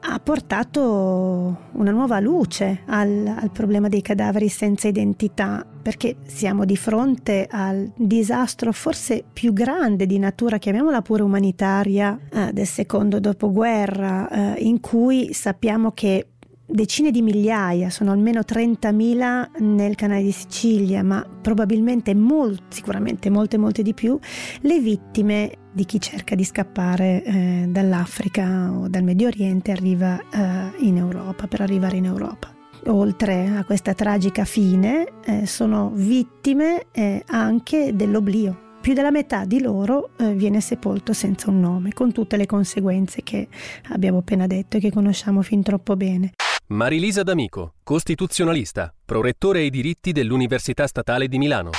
ha 0.00 0.20
portato 0.20 1.68
una 1.72 1.90
nuova 1.90 2.20
luce 2.20 2.82
al, 2.84 3.26
al, 3.26 3.50
problema 3.50 3.88
dei 3.88 4.02
cadaveri 4.02 4.48
senza 4.48 4.88
identità, 4.88 5.64
perché 5.82 6.16
siamo 6.26 6.66
di 6.66 6.76
fronte 6.76 7.48
al 7.50 7.90
disastro 7.96 8.72
forse 8.72 9.24
più 9.32 9.54
grande 9.54 10.04
di 10.04 10.18
natura, 10.18 10.58
chiamiamola 10.58 11.00
pure 11.00 11.22
umanitaria, 11.22 12.18
eh, 12.30 12.52
del 12.52 12.66
secondo 12.66 13.20
dopoguerra, 13.20 14.54
eh, 14.54 14.62
in 14.64 14.80
cui 14.80 15.32
sappiamo 15.32 15.92
che 15.92 16.26
decine 16.70 17.10
di 17.10 17.22
migliaia, 17.22 17.90
sono 17.90 18.12
almeno 18.12 18.40
30.000 18.40 19.50
nel 19.58 19.94
canale 19.94 20.22
di 20.22 20.32
Sicilia, 20.32 21.02
ma 21.02 21.24
probabilmente 21.42 22.14
molti, 22.14 22.62
sicuramente 22.68 23.30
molte 23.30 23.58
molte 23.58 23.82
di 23.82 23.94
più, 23.94 24.18
le 24.60 24.78
vittime 24.78 25.52
di 25.72 25.84
chi 25.84 26.00
cerca 26.00 26.34
di 26.34 26.44
scappare 26.44 27.22
eh, 27.22 27.66
dall'Africa 27.68 28.72
o 28.72 28.88
dal 28.88 29.02
Medio 29.02 29.28
Oriente 29.28 29.70
arriva 29.70 30.18
eh, 30.18 30.84
in 30.84 30.96
Europa, 30.96 31.46
per 31.46 31.60
arrivare 31.60 31.96
in 31.96 32.06
Europa. 32.06 32.52
Oltre 32.86 33.48
a 33.56 33.64
questa 33.64 33.92
tragica 33.92 34.44
fine, 34.44 35.06
eh, 35.24 35.46
sono 35.46 35.90
vittime 35.94 36.86
eh, 36.92 37.22
anche 37.26 37.94
dell'oblio. 37.94 38.68
Più 38.80 38.94
della 38.94 39.10
metà 39.10 39.44
di 39.44 39.60
loro 39.60 40.10
eh, 40.16 40.32
viene 40.32 40.62
sepolto 40.62 41.12
senza 41.12 41.50
un 41.50 41.60
nome, 41.60 41.92
con 41.92 42.12
tutte 42.12 42.38
le 42.38 42.46
conseguenze 42.46 43.22
che 43.22 43.48
abbiamo 43.90 44.18
appena 44.18 44.46
detto 44.46 44.78
e 44.78 44.80
che 44.80 44.90
conosciamo 44.90 45.42
fin 45.42 45.62
troppo 45.62 45.96
bene. 45.96 46.32
Marilisa 46.72 47.24
D'Amico, 47.24 47.74
costituzionalista, 47.82 48.94
prorettore 49.04 49.58
ai 49.58 49.70
diritti 49.70 50.12
dell'Università 50.12 50.86
Statale 50.86 51.26
di 51.26 51.36
Milano. 51.36 51.70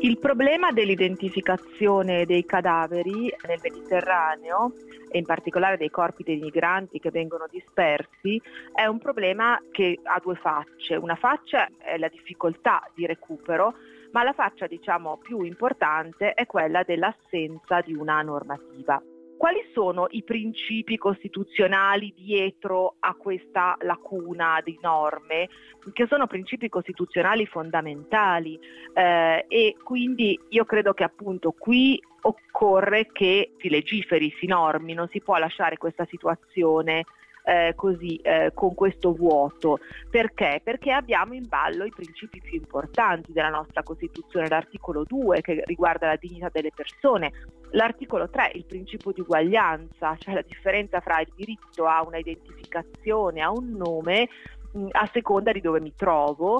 Il 0.00 0.18
problema 0.18 0.72
dell'identificazione 0.72 2.24
dei 2.24 2.46
cadaveri 2.46 3.30
nel 3.46 3.60
Mediterraneo 3.62 4.72
e 5.10 5.18
in 5.18 5.26
particolare 5.26 5.76
dei 5.76 5.90
corpi 5.90 6.22
dei 6.22 6.38
migranti 6.38 6.98
che 6.98 7.10
vengono 7.10 7.44
dispersi 7.50 8.40
è 8.72 8.86
un 8.86 8.98
problema 8.98 9.60
che 9.70 9.98
ha 10.02 10.18
due 10.24 10.36
facce. 10.36 10.94
Una 10.94 11.16
faccia 11.16 11.68
è 11.76 11.98
la 11.98 12.08
difficoltà 12.08 12.90
di 12.94 13.04
recupero, 13.04 13.74
ma 14.12 14.24
la 14.24 14.32
faccia 14.32 14.66
diciamo 14.66 15.18
più 15.18 15.42
importante 15.42 16.32
è 16.32 16.46
quella 16.46 16.82
dell'assenza 16.84 17.82
di 17.82 17.92
una 17.92 18.22
normativa. 18.22 18.98
Quali 19.38 19.64
sono 19.72 20.08
i 20.10 20.24
principi 20.24 20.98
costituzionali 20.98 22.12
dietro 22.14 22.96
a 22.98 23.14
questa 23.14 23.76
lacuna 23.80 24.60
di 24.64 24.76
norme, 24.82 25.48
che 25.92 26.06
sono 26.08 26.26
principi 26.26 26.68
costituzionali 26.68 27.46
fondamentali? 27.46 28.58
Eh, 28.92 29.44
e 29.48 29.76
quindi 29.82 30.38
io 30.48 30.64
credo 30.64 30.92
che 30.92 31.04
appunto 31.04 31.52
qui 31.52 32.02
occorre 32.22 33.06
che 33.12 33.52
si 33.58 33.70
legiferi, 33.70 34.34
si 34.40 34.46
normi, 34.46 34.92
non 34.92 35.08
si 35.08 35.20
può 35.20 35.36
lasciare 35.38 35.76
questa 35.76 36.04
situazione 36.10 37.04
eh, 37.48 37.72
così 37.74 38.16
eh, 38.16 38.50
con 38.52 38.74
questo 38.74 39.14
vuoto. 39.14 39.78
Perché? 40.10 40.60
Perché 40.62 40.92
abbiamo 40.92 41.32
in 41.32 41.48
ballo 41.48 41.84
i 41.84 41.92
principi 41.94 42.42
più 42.42 42.58
importanti 42.58 43.32
della 43.32 43.48
nostra 43.48 43.82
Costituzione, 43.82 44.48
l'articolo 44.48 45.04
2 45.04 45.40
che 45.40 45.62
riguarda 45.64 46.08
la 46.08 46.16
dignità 46.16 46.50
delle 46.52 46.70
persone, 46.74 47.32
l'articolo 47.70 48.28
3 48.28 48.52
il 48.54 48.66
principio 48.66 49.12
di 49.12 49.22
uguaglianza, 49.22 50.14
cioè 50.18 50.34
la 50.34 50.44
differenza 50.46 51.00
fra 51.00 51.20
il 51.20 51.32
diritto 51.34 51.86
a 51.86 52.02
una 52.06 52.18
identificazione, 52.18 53.40
a 53.40 53.50
un 53.50 53.72
nome 53.72 54.28
mh, 54.72 54.88
a 54.90 55.08
seconda 55.10 55.50
di 55.50 55.62
dove 55.62 55.80
mi 55.80 55.94
trovo, 55.96 56.58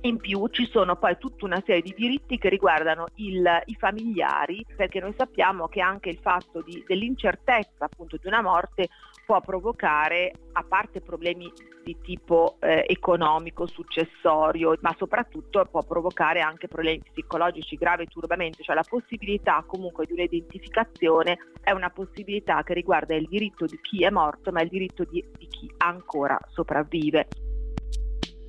in 0.00 0.18
più 0.18 0.48
ci 0.48 0.66
sono 0.66 0.96
poi 0.96 1.16
tutta 1.16 1.44
una 1.46 1.62
serie 1.64 1.80
di 1.80 1.94
diritti 1.96 2.38
che 2.38 2.48
riguardano 2.48 3.06
il, 3.16 3.62
i 3.66 3.74
familiari, 3.74 4.64
perché 4.76 5.00
noi 5.00 5.14
sappiamo 5.16 5.68
che 5.68 5.80
anche 5.80 6.10
il 6.10 6.18
fatto 6.18 6.60
di, 6.60 6.82
dell'incertezza 6.86 7.84
appunto 7.84 8.18
di 8.20 8.26
una 8.26 8.42
morte 8.42 8.88
può 9.24 9.40
provocare, 9.40 10.32
a 10.52 10.62
parte 10.62 11.00
problemi 11.00 11.50
di 11.82 11.96
tipo 12.00 12.56
eh, 12.60 12.84
economico, 12.88 13.66
successorio, 13.66 14.76
ma 14.80 14.94
soprattutto 14.96 15.64
può 15.70 15.82
provocare 15.82 16.40
anche 16.40 16.68
problemi 16.68 17.02
psicologici 17.12 17.76
gravi 17.76 18.04
e 18.04 18.06
turbamenti, 18.06 18.62
cioè 18.62 18.74
la 18.74 18.84
possibilità 18.88 19.62
comunque 19.66 20.06
di 20.06 20.12
un'identificazione 20.12 21.38
è 21.62 21.72
una 21.72 21.90
possibilità 21.90 22.62
che 22.62 22.74
riguarda 22.74 23.14
il 23.14 23.26
diritto 23.28 23.66
di 23.66 23.78
chi 23.80 24.02
è 24.04 24.10
morto, 24.10 24.50
ma 24.50 24.62
il 24.62 24.68
diritto 24.68 25.04
di, 25.04 25.24
di 25.36 25.46
chi 25.46 25.70
ancora 25.78 26.38
sopravvive. 26.48 27.28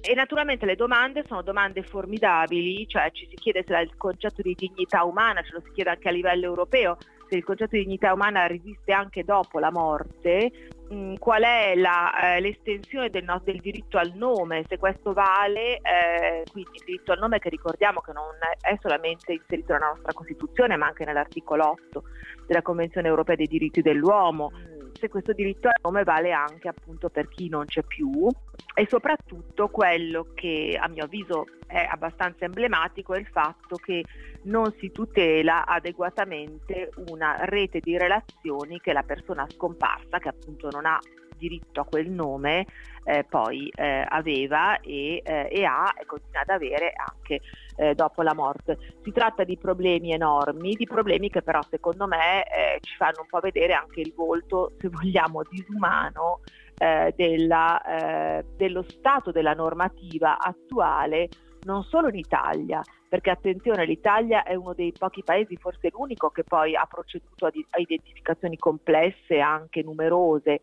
E 0.07 0.13
naturalmente 0.13 0.67
le 0.67 0.75
domande 0.75 1.23
sono 1.25 1.41
domande 1.41 1.81
formidabili, 1.81 2.87
cioè 2.87 3.09
ci 3.11 3.25
si 3.27 3.35
chiede 3.35 3.63
se 3.65 3.75
il 3.79 3.97
concetto 3.97 4.43
di 4.43 4.53
dignità 4.53 5.03
umana, 5.03 5.41
ce 5.41 5.53
lo 5.53 5.61
si 5.61 5.71
chiede 5.71 5.89
anche 5.89 6.09
a 6.09 6.11
livello 6.11 6.45
europeo, 6.45 6.97
il 7.29 7.43
concetto 7.43 7.75
di 7.75 7.83
dignità 7.83 8.13
umana 8.13 8.45
resiste 8.45 8.91
anche 8.91 9.23
dopo 9.23 9.59
la 9.59 9.71
morte, 9.71 10.51
mh, 10.89 10.95
mm, 10.95 11.13
qual 11.15 11.43
è 11.43 11.73
la, 11.75 12.35
eh, 12.35 12.39
l'estensione 12.41 13.09
del, 13.09 13.23
no, 13.23 13.41
del, 13.43 13.59
diritto 13.59 13.97
al 13.97 14.13
nome, 14.13 14.63
se 14.67 14.77
questo 14.77 15.13
vale, 15.13 15.77
eh, 15.77 16.43
quindi 16.51 16.71
il 16.73 16.83
diritto 16.85 17.11
al 17.11 17.19
nome 17.19 17.39
che 17.39 17.49
ricordiamo 17.49 18.01
che 18.01 18.11
non 18.11 18.33
è 18.61 18.77
solamente 18.81 19.33
inserito 19.33 19.73
nella 19.73 19.87
nostra 19.87 20.13
Costituzione 20.13 20.75
ma 20.75 20.87
anche 20.87 21.05
nell'articolo 21.05 21.69
8 21.69 22.03
della 22.45 22.61
Convenzione 22.61 23.07
europea 23.07 23.35
dei 23.35 23.47
diritti 23.47 23.81
dell'uomo 23.81 24.51
se 24.97 25.09
questo 25.09 25.33
diritto 25.33 25.67
al 25.67 25.79
nome 25.83 26.03
vale 26.03 26.31
anche 26.31 26.67
appunto 26.67 27.09
per 27.09 27.27
chi 27.27 27.49
non 27.49 27.65
c'è 27.65 27.83
più. 27.83 28.27
E 28.73 28.87
soprattutto 28.89 29.69
quello 29.69 30.27
che 30.33 30.77
a 30.79 30.87
mio 30.87 31.05
avviso 31.05 31.45
è 31.65 31.87
abbastanza 31.89 32.45
emblematico 32.45 33.13
è 33.13 33.19
il 33.19 33.27
fatto 33.27 33.77
che 33.77 34.03
non 34.43 34.73
si 34.79 34.91
tutela 34.91 35.65
adeguatamente 35.65 36.89
una 37.09 37.37
rete 37.45 37.79
di 37.79 37.97
relazioni 37.97 38.79
che 38.79 38.93
la 38.93 39.03
persona 39.03 39.45
scomparsa, 39.49 40.19
che 40.19 40.29
appunto 40.29 40.69
non 40.71 40.85
ha 40.85 40.99
diritto 41.37 41.81
a 41.81 41.85
quel 41.85 42.09
nome 42.09 42.65
eh, 43.03 43.23
poi 43.23 43.71
eh, 43.75 44.03
aveva 44.07 44.79
e, 44.79 45.21
eh, 45.23 45.47
e, 45.51 45.63
ha 45.63 45.93
e 45.99 46.05
continua 46.05 46.41
ad 46.41 46.49
avere 46.49 46.93
anche 46.95 47.41
eh, 47.75 47.93
dopo 47.93 48.21
la 48.23 48.33
morte. 48.33 48.77
Si 49.03 49.11
tratta 49.11 49.43
di 49.43 49.57
problemi 49.57 50.11
enormi, 50.11 50.73
di 50.73 50.85
problemi 50.85 51.29
che 51.29 51.41
però 51.41 51.61
secondo 51.69 52.07
me 52.07 52.43
eh, 52.43 52.79
ci 52.81 52.95
fanno 52.95 53.21
un 53.21 53.27
po' 53.27 53.39
vedere 53.39 53.73
anche 53.73 54.01
il 54.01 54.13
volto, 54.15 54.73
se 54.79 54.89
vogliamo, 54.89 55.41
disumano 55.49 56.39
eh, 56.77 57.13
della, 57.15 58.43
dello 58.57 58.83
stato 58.83 59.31
della 59.31 59.53
normativa 59.53 60.37
attuale 60.37 61.29
non 61.65 61.83
solo 61.83 62.09
in 62.09 62.15
Italia, 62.15 62.81
perché 63.09 63.29
attenzione, 63.29 63.85
l'Italia 63.85 64.43
è 64.43 64.55
uno 64.55 64.73
dei 64.73 64.93
pochi 64.97 65.23
paesi, 65.23 65.55
forse 65.57 65.89
l'unico, 65.91 66.29
che 66.29 66.43
poi 66.43 66.75
ha 66.75 66.85
proceduto 66.85 67.47
a, 67.47 67.49
di- 67.49 67.65
a 67.71 67.79
identificazioni 67.79 68.57
complesse, 68.57 69.39
anche 69.39 69.81
numerose. 69.81 70.61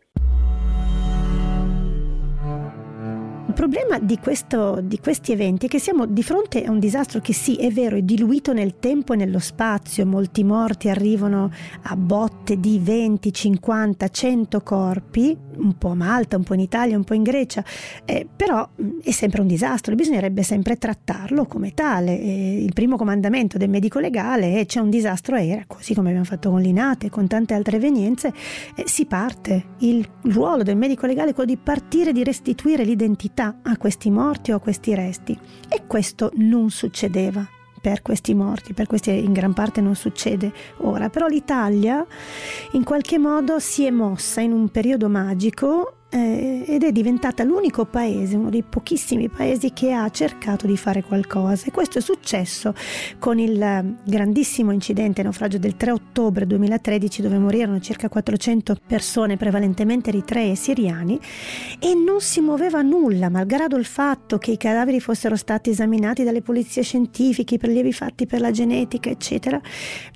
Problema 3.63 3.97
di, 3.97 4.19
questo, 4.19 4.81
di, 4.83 4.99
questi 4.99 5.31
eventi 5.31 5.67
è 5.67 5.69
che 5.69 5.79
siamo 5.79 6.05
di 6.05 6.21
fronte 6.21 6.65
a 6.65 6.71
un 6.71 6.79
disastro 6.79 7.21
che 7.21 7.31
sì, 7.31 7.55
è 7.55 7.71
vero, 7.71 7.95
è 7.95 8.01
diluito 8.01 8.51
nel 8.51 8.77
tempo 8.77 9.13
e 9.13 9.15
nello 9.15 9.39
spazio, 9.39 10.05
molti 10.05 10.43
morti 10.43 10.89
arrivano 10.89 11.49
a 11.83 11.95
botte 11.95 12.59
di 12.59 12.77
20, 12.77 13.31
50, 13.31 14.09
100 14.09 14.61
corpi, 14.63 15.37
un 15.55 15.77
po' 15.77 15.91
a 15.91 15.95
Malta, 15.95 16.35
un 16.35 16.43
po' 16.43 16.55
in 16.55 16.59
Italia, 16.59 16.97
un 16.97 17.05
po' 17.05 17.13
in 17.13 17.23
Grecia, 17.23 17.63
eh, 18.03 18.27
però 18.35 18.67
è 19.01 19.11
sempre 19.11 19.39
un 19.39 19.47
disastro, 19.47 19.95
bisognerebbe 19.95 20.43
sempre 20.43 20.75
trattarlo 20.75 21.45
come 21.45 21.73
tale. 21.73 22.19
Eh, 22.19 22.61
il 22.61 22.73
primo 22.73 22.97
comandamento 22.97 23.57
del 23.57 23.69
medico 23.69 23.99
legale 23.99 24.59
è 24.59 24.65
c'è 24.65 24.81
un 24.81 24.89
disastro 24.89 25.37
aereo, 25.37 25.63
così 25.67 25.93
come 25.93 26.09
abbiamo 26.09 26.25
fatto 26.25 26.49
con 26.49 26.59
l'Inate 26.59 27.05
e 27.05 27.09
con 27.09 27.27
tante 27.27 27.53
altre 27.53 27.77
evenienze, 27.77 28.33
eh, 28.75 28.83
si 28.87 29.05
parte. 29.05 29.67
Il 29.77 30.05
ruolo 30.23 30.63
del 30.63 30.75
medico 30.75 31.05
legale 31.05 31.29
è 31.29 31.33
quello 31.33 31.51
di 31.53 31.57
partire, 31.57 32.11
di 32.11 32.25
restituire 32.25 32.83
l'identità 32.83 33.52
a 33.61 33.77
questi 33.77 34.09
morti 34.09 34.51
o 34.51 34.55
a 34.55 34.59
questi 34.59 34.95
resti. 34.95 35.37
E 35.69 35.83
questo 35.87 36.31
non 36.35 36.69
succedeva 36.69 37.47
per 37.83 38.01
questi 38.01 38.33
morti, 38.33 38.73
per 38.73 38.87
questi 38.87 39.11
in 39.23 39.33
gran 39.33 39.53
parte 39.53 39.81
non 39.81 39.95
succede 39.95 40.53
ora, 40.77 41.09
però 41.09 41.27
l'Italia 41.27 42.05
in 42.71 42.83
qualche 42.85 43.17
modo 43.17 43.59
si 43.59 43.85
è 43.85 43.89
mossa 43.89 44.39
in 44.39 44.53
un 44.53 44.69
periodo 44.69 45.09
magico 45.09 46.02
eh, 46.13 46.63
ed 46.67 46.83
è 46.83 46.91
diventata 46.91 47.43
l'unico 47.43 47.85
paese, 47.85 48.35
uno 48.35 48.51
dei 48.51 48.61
pochissimi 48.61 49.29
paesi 49.29 49.73
che 49.73 49.91
ha 49.93 50.07
cercato 50.11 50.67
di 50.67 50.77
fare 50.77 51.01
qualcosa. 51.01 51.65
E 51.65 51.71
questo 51.71 51.97
è 51.97 52.01
successo 52.01 52.75
con 53.17 53.39
il 53.39 53.59
eh, 53.59 53.95
grandissimo 54.03 54.71
incidente, 54.71 55.23
naufragio 55.23 55.57
del 55.57 55.75
3 55.75 55.91
ottobre 55.91 56.45
2013, 56.45 57.23
dove 57.23 57.39
morirono 57.39 57.79
circa 57.79 58.09
400 58.09 58.77
persone, 58.85 59.37
prevalentemente 59.37 60.09
eritrei 60.09 60.51
e 60.51 60.55
siriani, 60.55 61.19
e 61.79 61.95
non 61.95 62.21
si 62.21 62.41
muoveva 62.41 62.83
nulla, 62.83 63.29
malgrado 63.29 63.75
il 63.75 63.85
fatto 63.85 64.37
che 64.37 64.51
i 64.51 64.57
cadaveri 64.57 64.99
fossero 64.99 65.35
stati 65.35 65.71
esaminati 65.71 66.23
dalle 66.23 66.43
polizie 66.43 66.83
scientifiche, 66.83 67.55
i 67.55 67.57
prelievi 67.57 67.91
fatti 67.91 68.27
per 68.27 68.39
la 68.39 68.51
genetica, 68.51 69.09
eccetera. 69.09 69.59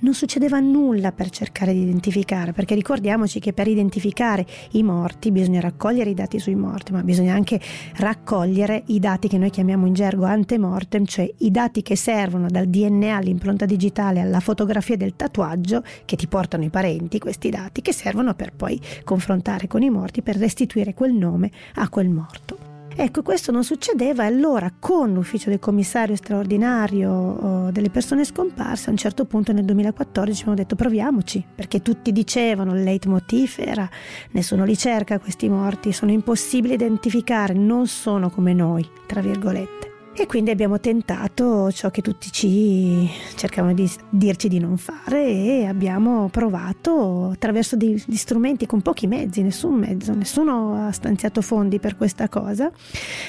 Non 0.00 0.14
succedeva 0.14 0.60
nulla 0.60 1.10
per 1.10 1.30
cercare 1.30 1.72
di 1.72 1.82
identificare, 1.82 2.52
perché 2.52 2.76
ricordiamoci 2.76 3.40
che 3.40 3.52
per 3.52 3.66
identificare 3.66 4.46
i 4.72 4.84
morti 4.84 5.32
bisogna 5.32 5.58
raccogliere 5.60 5.86
raccogliere 5.88 6.10
i 6.10 6.14
dati 6.14 6.38
sui 6.38 6.54
morti, 6.54 6.92
ma 6.92 7.02
bisogna 7.02 7.34
anche 7.34 7.58
raccogliere 7.96 8.82
i 8.86 8.98
dati 8.98 9.26
che 9.26 9.38
noi 9.38 9.50
chiamiamo 9.50 9.86
in 9.86 9.94
gergo 9.94 10.24
antemortem, 10.24 11.06
cioè 11.06 11.30
i 11.38 11.50
dati 11.50 11.82
che 11.82 11.96
servono 11.96 12.48
dal 12.48 12.66
DNA 12.66 13.16
all'impronta 13.16 13.64
digitale 13.64 14.20
alla 14.20 14.40
fotografia 14.40 14.96
del 14.96 15.16
tatuaggio 15.16 15.82
che 16.04 16.16
ti 16.16 16.26
portano 16.26 16.64
i 16.64 16.70
parenti, 16.70 17.18
questi 17.18 17.48
dati 17.48 17.80
che 17.80 17.92
servono 17.92 18.34
per 18.34 18.52
poi 18.54 18.78
confrontare 19.02 19.66
con 19.66 19.82
i 19.82 19.90
morti 19.90 20.20
per 20.20 20.36
restituire 20.36 20.92
quel 20.92 21.14
nome 21.14 21.50
a 21.76 21.88
quel 21.88 22.10
morto. 22.10 22.67
Ecco, 23.00 23.22
questo 23.22 23.52
non 23.52 23.62
succedeva 23.62 24.24
e 24.24 24.26
allora 24.26 24.72
con 24.76 25.12
l'ufficio 25.12 25.50
del 25.50 25.60
commissario 25.60 26.16
straordinario 26.16 27.12
oh, 27.12 27.70
delle 27.70 27.90
persone 27.90 28.24
scomparse, 28.24 28.88
a 28.88 28.90
un 28.90 28.96
certo 28.96 29.24
punto 29.24 29.52
nel 29.52 29.64
2014 29.64 30.40
abbiamo 30.40 30.58
detto 30.58 30.74
proviamoci, 30.74 31.46
perché 31.54 31.80
tutti 31.80 32.10
dicevano 32.10 32.74
il 32.74 32.82
leitmotiv 32.82 33.54
era 33.58 33.88
nessuno 34.32 34.64
li 34.64 34.76
cerca 34.76 35.20
questi 35.20 35.48
morti, 35.48 35.92
sono 35.92 36.10
impossibili 36.10 36.76
da 36.76 36.86
identificare, 36.86 37.54
non 37.54 37.86
sono 37.86 38.30
come 38.30 38.52
noi, 38.52 38.84
tra 39.06 39.20
virgolette. 39.20 39.87
E 40.20 40.26
quindi 40.26 40.50
abbiamo 40.50 40.80
tentato 40.80 41.70
ciò 41.70 41.90
che 41.90 42.02
tutti 42.02 42.32
ci 42.32 43.08
cercavano 43.36 43.72
di 43.72 43.88
dirci 44.10 44.48
di 44.48 44.58
non 44.58 44.76
fare 44.76 45.24
e 45.24 45.64
abbiamo 45.64 46.28
provato 46.28 47.30
attraverso 47.34 47.76
degli 47.76 48.16
strumenti 48.16 48.66
con 48.66 48.82
pochi 48.82 49.06
mezzi, 49.06 49.42
nessun 49.42 49.74
mezzo, 49.74 50.12
nessuno 50.14 50.88
ha 50.88 50.90
stanziato 50.90 51.40
fondi 51.40 51.78
per 51.78 51.94
questa 51.94 52.28
cosa. 52.28 52.68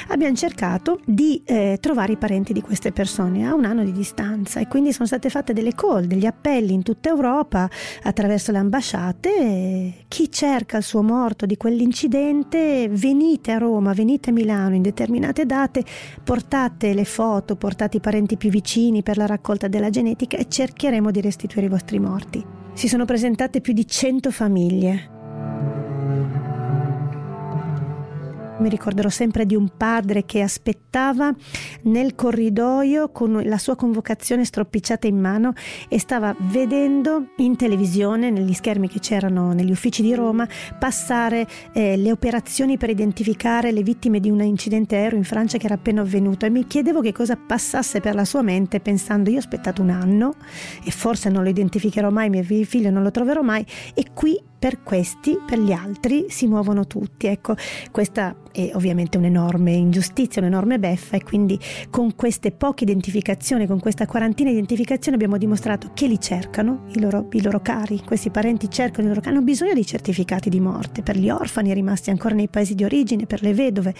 Abbiamo 0.07 0.35
cercato 0.35 0.99
di 1.05 1.39
eh, 1.45 1.77
trovare 1.79 2.13
i 2.13 2.17
parenti 2.17 2.53
di 2.53 2.61
queste 2.61 2.91
persone 2.91 3.47
a 3.47 3.53
un 3.53 3.65
anno 3.65 3.83
di 3.83 3.91
distanza 3.91 4.59
e 4.59 4.67
quindi 4.67 4.91
sono 4.91 5.05
state 5.05 5.29
fatte 5.29 5.53
delle 5.53 5.75
call, 5.75 6.05
degli 6.05 6.25
appelli 6.25 6.73
in 6.73 6.81
tutta 6.81 7.09
Europa 7.09 7.69
attraverso 8.01 8.51
le 8.51 8.57
ambasciate. 8.57 10.05
Chi 10.07 10.31
cerca 10.31 10.77
il 10.77 10.83
suo 10.83 11.03
morto 11.03 11.45
di 11.45 11.55
quell'incidente, 11.55 12.89
venite 12.89 13.51
a 13.51 13.59
Roma, 13.59 13.93
venite 13.93 14.31
a 14.31 14.33
Milano 14.33 14.73
in 14.73 14.81
determinate 14.81 15.45
date, 15.45 15.85
portate 16.23 16.77
portate 16.79 16.93
le 16.93 17.03
foto, 17.03 17.55
portate 17.57 17.97
i 17.97 17.99
parenti 17.99 18.37
più 18.37 18.49
vicini 18.49 19.03
per 19.03 19.17
la 19.17 19.25
raccolta 19.25 19.67
della 19.67 19.89
genetica 19.89 20.37
e 20.37 20.47
cercheremo 20.47 21.11
di 21.11 21.19
restituire 21.19 21.65
i 21.65 21.69
vostri 21.69 21.99
morti. 21.99 22.43
Si 22.73 22.87
sono 22.87 23.03
presentate 23.03 23.59
più 23.59 23.73
di 23.73 23.85
100 23.85 24.31
famiglie. 24.31 25.18
Mi 28.59 28.67
ricorderò 28.67 29.07
sempre 29.07 29.45
di 29.45 29.55
un 29.55 29.69
padre 29.77 30.25
che 30.25 30.41
aspettava 30.41 31.33
nel 31.83 32.13
corridoio 32.13 33.09
con 33.09 33.41
la 33.45 33.57
sua 33.57 33.77
convocazione 33.77 34.43
stropicciata 34.43 35.07
in 35.07 35.17
mano 35.17 35.53
e 35.87 35.97
stava 35.97 36.35
vedendo 36.37 37.29
in 37.37 37.55
televisione, 37.55 38.29
negli 38.29 38.53
schermi 38.53 38.89
che 38.89 38.99
c'erano 38.99 39.53
negli 39.53 39.71
uffici 39.71 40.01
di 40.01 40.13
Roma, 40.13 40.45
passare 40.77 41.47
eh, 41.71 41.95
le 41.95 42.11
operazioni 42.11 42.77
per 42.77 42.89
identificare 42.89 43.71
le 43.71 43.81
vittime 43.81 44.19
di 44.19 44.29
un 44.29 44.41
incidente 44.41 44.97
aereo 44.97 45.17
in 45.17 45.23
Francia 45.23 45.57
che 45.57 45.65
era 45.65 45.75
appena 45.75 46.01
avvenuto. 46.01 46.45
E 46.45 46.49
mi 46.49 46.67
chiedevo 46.67 46.99
che 46.99 47.13
cosa 47.13 47.37
passasse 47.37 48.01
per 48.01 48.13
la 48.13 48.25
sua 48.25 48.41
mente 48.41 48.81
pensando 48.81 49.29
io 49.29 49.37
ho 49.37 49.39
aspettato 49.39 49.81
un 49.81 49.89
anno 49.89 50.35
e 50.83 50.91
forse 50.91 51.29
non 51.29 51.43
lo 51.43 51.49
identificherò 51.49 52.09
mai, 52.09 52.29
mio 52.29 52.43
figlio 52.43 52.89
non 52.89 53.03
lo 53.03 53.11
troverò 53.11 53.41
mai. 53.41 53.65
E 53.93 54.07
qui 54.13 54.37
per 54.59 54.83
questi, 54.83 55.37
per 55.45 55.59
gli 55.59 55.71
altri, 55.71 56.25
si 56.27 56.45
muovono 56.45 56.85
tutti. 56.85 57.27
Ecco, 57.27 57.55
questa 57.91 58.35
è 58.51 58.71
ovviamente 58.73 59.17
un'enorme 59.17 59.71
ingiustizia, 59.71 60.41
un'enorme 60.41 60.77
beffa 60.77 61.15
e 61.15 61.23
quindi 61.23 61.57
con 61.89 62.15
queste 62.15 62.51
poche 62.51 62.83
identificazioni, 62.83 63.65
con 63.65 63.79
questa 63.79 64.05
quarantina 64.05 64.49
di 64.49 64.55
identificazioni 64.55 65.15
abbiamo 65.15 65.37
dimostrato 65.37 65.91
che 65.93 66.07
li 66.07 66.19
cercano, 66.19 66.85
i 66.93 66.99
loro, 66.99 67.27
i 67.31 67.41
loro 67.41 67.61
cari, 67.61 68.01
questi 68.03 68.29
parenti 68.29 68.69
cercano 68.69 69.05
i 69.05 69.09
loro 69.09 69.21
cari, 69.21 69.35
hanno 69.35 69.45
bisogno 69.45 69.73
di 69.73 69.85
certificati 69.85 70.49
di 70.49 70.59
morte 70.59 71.01
per 71.01 71.17
gli 71.17 71.29
orfani 71.29 71.73
rimasti 71.73 72.09
ancora 72.09 72.35
nei 72.35 72.49
paesi 72.49 72.75
di 72.75 72.83
origine, 72.83 73.25
per 73.25 73.41
le 73.41 73.53
vedove 73.53 73.93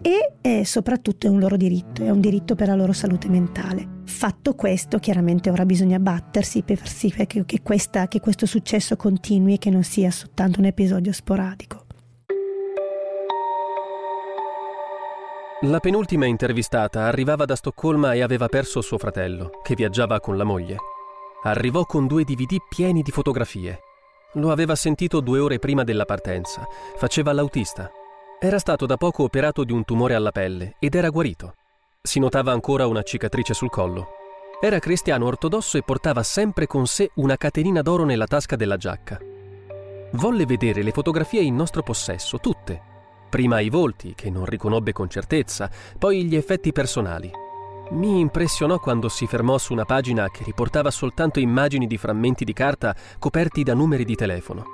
e 0.00 0.32
eh, 0.40 0.64
soprattutto 0.64 1.26
è 1.26 1.30
un 1.30 1.38
loro 1.38 1.56
diritto, 1.56 2.02
è 2.02 2.10
un 2.10 2.20
diritto 2.20 2.54
per 2.54 2.68
la 2.68 2.74
loro 2.74 2.92
salute 2.92 3.28
mentale. 3.28 3.97
Fatto 4.08 4.54
questo, 4.54 4.98
chiaramente 4.98 5.50
ora 5.50 5.66
bisogna 5.66 5.98
battersi 6.00 6.62
per 6.62 6.78
far 6.78 6.88
sì 6.88 7.12
che, 7.12 7.44
che, 7.44 7.62
questa, 7.62 8.08
che 8.08 8.18
questo 8.20 8.46
successo 8.46 8.96
continui 8.96 9.54
e 9.54 9.58
che 9.58 9.70
non 9.70 9.84
sia 9.84 10.10
soltanto 10.10 10.58
un 10.58 10.64
episodio 10.64 11.12
sporadico. 11.12 11.84
La 15.62 15.78
penultima 15.78 16.24
intervistata 16.24 17.04
arrivava 17.04 17.44
da 17.44 17.54
Stoccolma 17.54 18.14
e 18.14 18.22
aveva 18.22 18.48
perso 18.48 18.80
suo 18.80 18.96
fratello, 18.96 19.50
che 19.62 19.74
viaggiava 19.74 20.18
con 20.20 20.36
la 20.36 20.44
moglie. 20.44 20.76
Arrivò 21.42 21.84
con 21.84 22.06
due 22.06 22.24
DVD 22.24 22.56
pieni 22.68 23.02
di 23.02 23.10
fotografie. 23.12 23.78
Lo 24.34 24.50
aveva 24.50 24.74
sentito 24.74 25.20
due 25.20 25.38
ore 25.38 25.58
prima 25.58 25.84
della 25.84 26.06
partenza. 26.06 26.66
Faceva 26.96 27.32
l'autista. 27.32 27.90
Era 28.40 28.58
stato 28.58 28.86
da 28.86 28.96
poco 28.96 29.22
operato 29.22 29.64
di 29.64 29.72
un 29.72 29.84
tumore 29.84 30.14
alla 30.14 30.32
pelle 30.32 30.76
ed 30.80 30.94
era 30.94 31.10
guarito. 31.10 31.52
Si 32.08 32.20
notava 32.20 32.52
ancora 32.52 32.86
una 32.86 33.02
cicatrice 33.02 33.52
sul 33.52 33.68
collo. 33.68 34.08
Era 34.60 34.78
cristiano 34.78 35.26
ortodosso 35.26 35.76
e 35.76 35.82
portava 35.82 36.22
sempre 36.22 36.66
con 36.66 36.86
sé 36.86 37.10
una 37.16 37.36
catenina 37.36 37.82
d'oro 37.82 38.04
nella 38.04 38.26
tasca 38.26 38.56
della 38.56 38.78
giacca. 38.78 39.18
Volle 40.12 40.46
vedere 40.46 40.82
le 40.82 40.90
fotografie 40.92 41.42
in 41.42 41.54
nostro 41.54 41.82
possesso, 41.82 42.38
tutte. 42.38 42.80
Prima 43.28 43.60
i 43.60 43.68
volti, 43.68 44.14
che 44.14 44.30
non 44.30 44.46
riconobbe 44.46 44.92
con 44.92 45.10
certezza, 45.10 45.70
poi 45.98 46.24
gli 46.24 46.34
effetti 46.34 46.72
personali. 46.72 47.30
Mi 47.90 48.20
impressionò 48.20 48.78
quando 48.78 49.10
si 49.10 49.26
fermò 49.26 49.58
su 49.58 49.74
una 49.74 49.84
pagina 49.84 50.30
che 50.30 50.44
riportava 50.44 50.90
soltanto 50.90 51.40
immagini 51.40 51.86
di 51.86 51.98
frammenti 51.98 52.44
di 52.44 52.54
carta 52.54 52.96
coperti 53.18 53.62
da 53.62 53.74
numeri 53.74 54.06
di 54.06 54.14
telefono. 54.14 54.64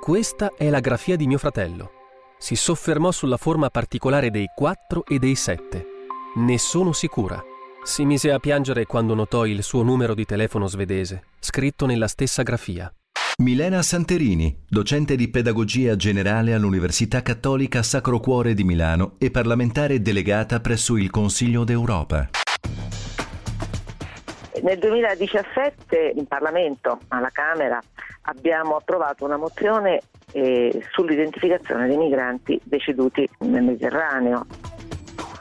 Questa 0.00 0.52
è 0.56 0.70
la 0.70 0.80
grafia 0.80 1.16
di 1.16 1.26
mio 1.26 1.38
fratello. 1.38 1.90
Si 2.38 2.54
soffermò 2.54 3.10
sulla 3.10 3.36
forma 3.36 3.68
particolare 3.68 4.30
dei 4.30 4.46
4 4.54 5.06
e 5.06 5.18
dei 5.18 5.34
7. 5.34 5.93
Ne 6.36 6.58
sono 6.58 6.90
sicura. 6.90 7.40
Si 7.84 8.04
mise 8.04 8.32
a 8.32 8.40
piangere 8.40 8.86
quando 8.86 9.14
notò 9.14 9.46
il 9.46 9.62
suo 9.62 9.84
numero 9.84 10.14
di 10.14 10.24
telefono 10.24 10.66
svedese, 10.66 11.26
scritto 11.38 11.86
nella 11.86 12.08
stessa 12.08 12.42
grafia. 12.42 12.92
Milena 13.44 13.82
Santerini, 13.82 14.64
docente 14.68 15.14
di 15.14 15.30
pedagogia 15.30 15.94
generale 15.94 16.52
all'Università 16.52 17.22
Cattolica 17.22 17.84
Sacro 17.84 18.18
Cuore 18.18 18.54
di 18.54 18.64
Milano 18.64 19.12
e 19.18 19.30
parlamentare 19.30 20.02
delegata 20.02 20.58
presso 20.58 20.96
il 20.96 21.08
Consiglio 21.10 21.62
d'Europa. 21.62 22.28
Nel 24.60 24.78
2017 24.80 26.14
in 26.16 26.26
Parlamento, 26.26 26.98
alla 27.08 27.30
Camera, 27.30 27.80
abbiamo 28.22 28.74
approvato 28.74 29.24
una 29.24 29.36
mozione 29.36 30.00
eh, 30.32 30.82
sull'identificazione 30.90 31.86
dei 31.86 31.96
migranti 31.96 32.60
deceduti 32.64 33.24
nel 33.38 33.62
Mediterraneo 33.62 34.46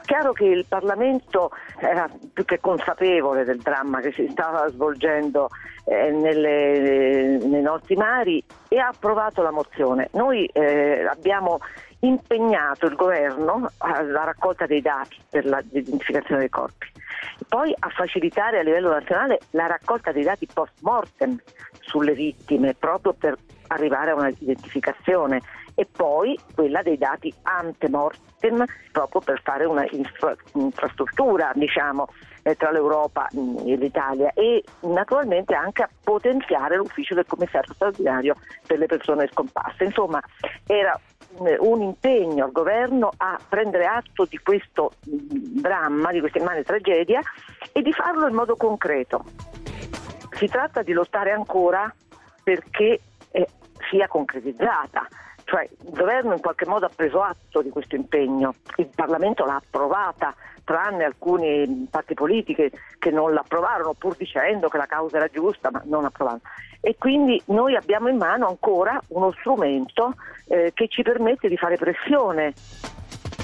chiaro 0.05 0.33
che 0.33 0.45
il 0.45 0.65
Parlamento 0.67 1.51
era 1.79 2.09
più 2.33 2.45
che 2.45 2.59
consapevole 2.59 3.43
del 3.43 3.59
dramma 3.59 3.99
che 3.99 4.11
si 4.11 4.27
stava 4.29 4.67
svolgendo 4.69 5.49
eh, 5.85 6.11
nelle, 6.11 7.37
nei 7.37 7.61
nostri 7.61 7.95
mari 7.95 8.43
e 8.67 8.77
ha 8.79 8.87
approvato 8.87 9.41
la 9.41 9.51
mozione. 9.51 10.09
Noi 10.13 10.45
eh, 10.45 11.05
abbiamo 11.05 11.59
impegnato 11.99 12.85
il 12.85 12.95
governo 12.95 13.69
alla 13.77 14.25
raccolta 14.25 14.65
dei 14.65 14.81
dati 14.81 15.17
per 15.29 15.45
l'identificazione 15.45 16.41
dei 16.41 16.49
corpi, 16.49 16.87
poi 17.47 17.73
a 17.77 17.89
facilitare 17.89 18.59
a 18.59 18.61
livello 18.61 18.91
nazionale 18.91 19.39
la 19.51 19.67
raccolta 19.67 20.11
dei 20.11 20.23
dati 20.23 20.47
post 20.51 20.73
mortem 20.81 21.39
sulle 21.79 22.13
vittime 22.13 22.73
proprio 22.73 23.13
per 23.13 23.37
arrivare 23.67 24.11
a 24.11 24.15
una 24.15 24.31
identificazione 24.37 25.41
e 25.75 25.87
poi 25.89 26.37
quella 26.53 26.81
dei 26.81 26.97
dati 26.97 27.33
ante 27.43 27.89
mortem 27.89 28.32
proprio 28.91 29.21
per 29.21 29.41
fare 29.41 29.65
una 29.65 29.85
infra- 29.91 30.35
infrastruttura 30.53 31.51
diciamo, 31.55 32.07
eh, 32.43 32.55
tra 32.55 32.71
l'Europa 32.71 33.27
e 33.29 33.75
l'Italia 33.75 34.33
e 34.33 34.63
naturalmente 34.81 35.55
anche 35.55 35.83
a 35.83 35.89
potenziare 36.03 36.75
l'ufficio 36.75 37.15
del 37.15 37.25
commissario 37.25 37.73
straordinario 37.73 38.35
per 38.67 38.79
le 38.79 38.85
persone 38.87 39.29
scomparse. 39.31 39.85
Insomma, 39.85 40.21
era 40.65 40.99
un 41.37 41.81
impegno 41.81 42.45
al 42.45 42.51
governo 42.51 43.09
a 43.17 43.39
prendere 43.47 43.85
atto 43.85 44.25
di 44.25 44.37
questo 44.37 44.91
dramma, 45.01 46.11
di 46.11 46.19
questa 46.19 46.39
immane 46.39 46.63
tragedia 46.63 47.21
e 47.71 47.81
di 47.81 47.91
farlo 47.91 48.27
in 48.27 48.35
modo 48.35 48.55
concreto. 48.55 49.23
Si 50.31 50.47
tratta 50.47 50.83
di 50.83 50.91
lottare 50.91 51.31
ancora 51.31 51.91
perché 52.43 52.99
eh, 53.31 53.47
sia 53.89 54.07
concretizzata 54.07 55.07
cioè 55.45 55.63
il 55.63 55.91
governo 55.91 56.33
in 56.33 56.41
qualche 56.41 56.65
modo 56.65 56.85
ha 56.85 56.91
preso 56.93 57.21
atto 57.21 57.61
di 57.61 57.69
questo 57.69 57.95
impegno, 57.95 58.55
il 58.77 58.89
Parlamento 58.93 59.45
l'ha 59.45 59.55
approvata, 59.55 60.35
tranne 60.63 61.03
alcune 61.03 61.87
parti 61.89 62.13
politiche 62.13 62.71
che 62.97 63.11
non 63.11 63.33
l'approvarono 63.33 63.93
pur 63.93 64.15
dicendo 64.15 64.69
che 64.69 64.77
la 64.77 64.85
causa 64.85 65.17
era 65.17 65.27
giusta, 65.27 65.69
ma 65.71 65.81
non 65.85 66.05
approvarono. 66.05 66.41
E 66.81 66.95
quindi 66.97 67.41
noi 67.45 67.75
abbiamo 67.75 68.09
in 68.09 68.17
mano 68.17 68.47
ancora 68.47 68.99
uno 69.09 69.31
strumento 69.31 70.15
eh, 70.47 70.71
che 70.73 70.87
ci 70.87 71.01
permette 71.01 71.47
di 71.47 71.57
fare 71.57 71.77
pressione. 71.77 72.53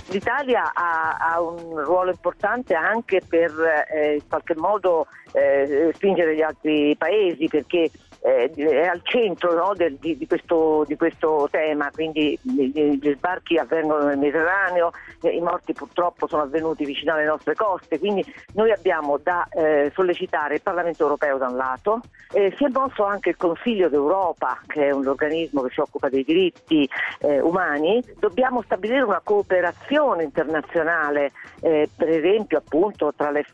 L'Italia 0.10 0.72
ha, 0.74 1.16
ha, 1.18 1.42
un 1.42 1.84
ruolo 1.84 2.10
importante 2.10 2.74
anche 2.74 3.22
per 3.28 3.52
eh, 3.94 4.16
in 4.16 4.28
qualche 4.28 4.56
modo 4.56 5.06
eh, 5.34 5.92
spingere 5.94 6.36
gli 6.36 6.42
altri 6.42 6.96
paesi 6.98 7.48
perché 7.48 7.92
eh, 8.22 8.52
è 8.52 8.86
al 8.86 9.02
centro 9.04 9.54
no, 9.54 9.74
del, 9.76 9.96
di, 9.96 10.18
di, 10.18 10.28
questo, 10.28 10.84
di, 10.88 10.96
questo, 10.96 11.48
tema, 11.52 11.90
quindi 11.92 12.38
gli 12.42 13.14
sbarchi 13.16 13.58
avvengono 13.58 14.06
nel 14.06 14.18
Mediterraneo, 14.18 14.92
eh, 15.22 15.30
i 15.30 15.42
morti 15.42 15.74
purtroppo 15.74 16.28
sono 16.28 16.44
avvenuti 16.44 16.86
vicino 16.86 17.14
alle 17.14 17.26
nostre 17.26 17.56
coste, 17.56 17.98
quindi 18.00 18.24
noi 18.54 18.72
abbiamo 18.72 19.18
da 19.18 19.48
eh, 19.50 19.92
sollecitare 19.94 20.56
il 20.56 20.62
Parlamento 20.62 21.04
europeo 21.04 21.38
da 21.38 21.48
un 21.48 21.56
lato, 21.56 22.02
eh, 22.34 22.54
si 22.58 22.66
è 22.66 22.70
mosso 22.70 23.04
anche 23.04 23.30
il 23.30 23.38
Consiglio 23.38 23.90
d'Europa, 23.90 24.60
che 24.68 24.88
è 24.88 24.92
un 24.92 25.08
organismo 25.08 25.62
che 25.62 25.72
si 25.74 25.80
occupa 25.80 26.10
dei 26.10 26.24
diritti 26.24 26.88
eh, 27.20 27.40
umani, 27.40 28.04
dobbiamo 28.20 28.62
stabilire 28.64 29.02
una 29.02 29.22
cooperazione 29.24 30.24
internazionale, 30.24 31.32
eh, 31.62 31.90
per 31.96 32.10
esempio 32.10 32.58
appunto 32.58 33.14
tra 33.16 33.32
le, 33.32 33.46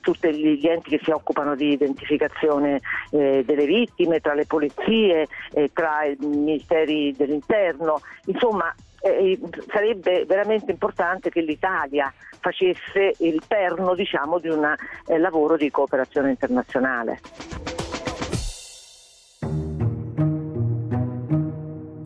tutti 0.00 0.32
gli 0.32 0.66
enti 0.66 0.90
che 0.90 1.00
si 1.02 1.10
occupano 1.10 1.54
di 1.54 1.72
identificazione 1.72 2.80
delle 3.10 3.66
vittime, 3.66 4.11
insieme 4.12 4.20
tra 4.20 4.34
le 4.34 4.46
polizie, 4.46 5.28
eh, 5.52 5.70
tra 5.72 6.04
i 6.04 6.16
ministeri 6.18 7.14
dell'interno, 7.16 8.00
insomma 8.26 8.74
eh, 9.00 9.38
sarebbe 9.68 10.24
veramente 10.26 10.70
importante 10.70 11.30
che 11.30 11.40
l'Italia 11.40 12.12
facesse 12.40 13.14
il 13.18 13.42
perno 13.46 13.94
diciamo, 13.94 14.38
di 14.38 14.48
un 14.48 14.64
eh, 15.06 15.18
lavoro 15.18 15.56
di 15.56 15.70
cooperazione 15.70 16.30
internazionale. 16.30 17.20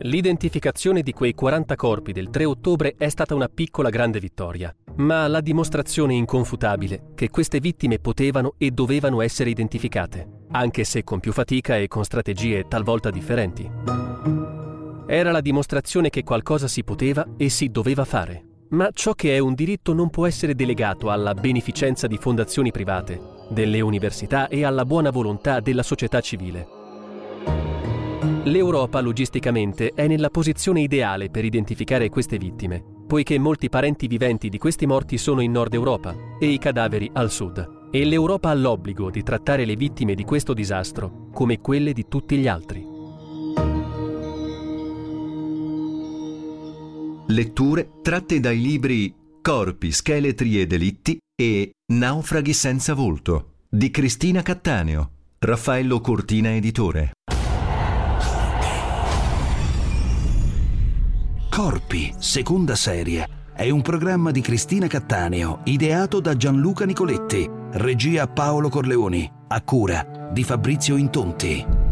L'identificazione 0.07 1.01
di 1.01 1.11
quei 1.11 1.33
40 1.33 1.75
corpi 1.75 2.13
del 2.13 2.29
3 2.29 2.45
ottobre 2.45 2.95
è 2.97 3.09
stata 3.09 3.35
una 3.35 3.49
piccola 3.49 3.89
grande 3.89 4.19
vittoria, 4.19 4.73
ma 4.95 5.27
la 5.27 5.41
dimostrazione 5.41 6.13
inconfutabile 6.13 7.11
che 7.13 7.29
queste 7.29 7.59
vittime 7.59 7.99
potevano 7.99 8.53
e 8.57 8.71
dovevano 8.71 9.21
essere 9.21 9.49
identificate 9.49 10.45
anche 10.51 10.85
se 10.85 11.03
con 11.03 11.19
più 11.19 11.33
fatica 11.33 11.77
e 11.77 11.89
con 11.89 12.05
strategie 12.05 12.67
talvolta 12.69 13.09
differenti. 13.09 13.69
Era 15.07 15.31
la 15.31 15.41
dimostrazione 15.41 16.09
che 16.09 16.23
qualcosa 16.23 16.69
si 16.69 16.85
poteva 16.85 17.27
e 17.35 17.49
si 17.49 17.69
doveva 17.69 18.05
fare. 18.05 18.45
Ma 18.69 18.89
ciò 18.93 19.13
che 19.13 19.35
è 19.35 19.39
un 19.39 19.53
diritto 19.53 19.93
non 19.93 20.09
può 20.09 20.25
essere 20.25 20.55
delegato 20.55 21.09
alla 21.09 21.33
beneficenza 21.33 22.07
di 22.07 22.17
fondazioni 22.17 22.71
private, 22.71 23.19
delle 23.49 23.81
università 23.81 24.47
e 24.47 24.63
alla 24.63 24.85
buona 24.85 25.09
volontà 25.09 25.59
della 25.59 25.83
società 25.83 26.21
civile. 26.21 26.76
L'Europa 28.47 29.01
logisticamente 29.01 29.91
è 29.93 30.07
nella 30.07 30.29
posizione 30.29 30.81
ideale 30.81 31.29
per 31.29 31.45
identificare 31.45 32.09
queste 32.09 32.37
vittime 32.37 32.95
poiché 33.07 33.39
molti 33.39 33.69
parenti 33.69 34.05
viventi 34.05 34.49
di 34.49 34.57
questi 34.57 34.85
morti 34.85 35.17
sono 35.17 35.39
in 35.39 35.51
Nord 35.51 35.73
Europa 35.73 36.13
e 36.37 36.47
i 36.49 36.57
cadaveri 36.59 37.09
al 37.13 37.31
Sud. 37.31 37.87
E 37.89 38.03
l'Europa 38.03 38.49
ha 38.49 38.53
l'obbligo 38.53 39.09
di 39.09 39.23
trattare 39.23 39.63
le 39.63 39.77
vittime 39.77 40.13
di 40.13 40.25
questo 40.25 40.53
disastro 40.53 41.29
come 41.31 41.61
quelle 41.61 41.93
di 41.93 42.07
tutti 42.09 42.37
gli 42.37 42.47
altri. 42.47 42.85
Letture 47.27 47.89
tratte 48.01 48.39
dai 48.41 48.61
libri 48.61 49.15
Corpi, 49.41 49.91
scheletri 49.91 50.59
e 50.59 50.67
delitti 50.67 51.17
e 51.33 51.71
Naufraghi 51.93 52.53
senza 52.53 52.93
volto 52.93 53.53
di 53.69 53.89
Cristina 53.89 54.41
Cattaneo, 54.41 55.11
Raffaello 55.39 56.01
Cortina 56.01 56.53
editore. 56.53 57.11
Corpi, 61.57 62.13
seconda 62.19 62.75
serie. 62.75 63.27
È 63.51 63.67
un 63.71 63.81
programma 63.81 64.29
di 64.29 64.41
Cristina 64.41 64.85
Cattaneo, 64.85 65.61
ideato 65.63 66.19
da 66.19 66.37
Gianluca 66.37 66.85
Nicoletti, 66.85 67.49
regia 67.71 68.27
Paolo 68.27 68.69
Corleoni, 68.69 69.27
a 69.47 69.63
cura 69.63 70.29
di 70.31 70.43
Fabrizio 70.43 70.97
Intonti. 70.97 71.86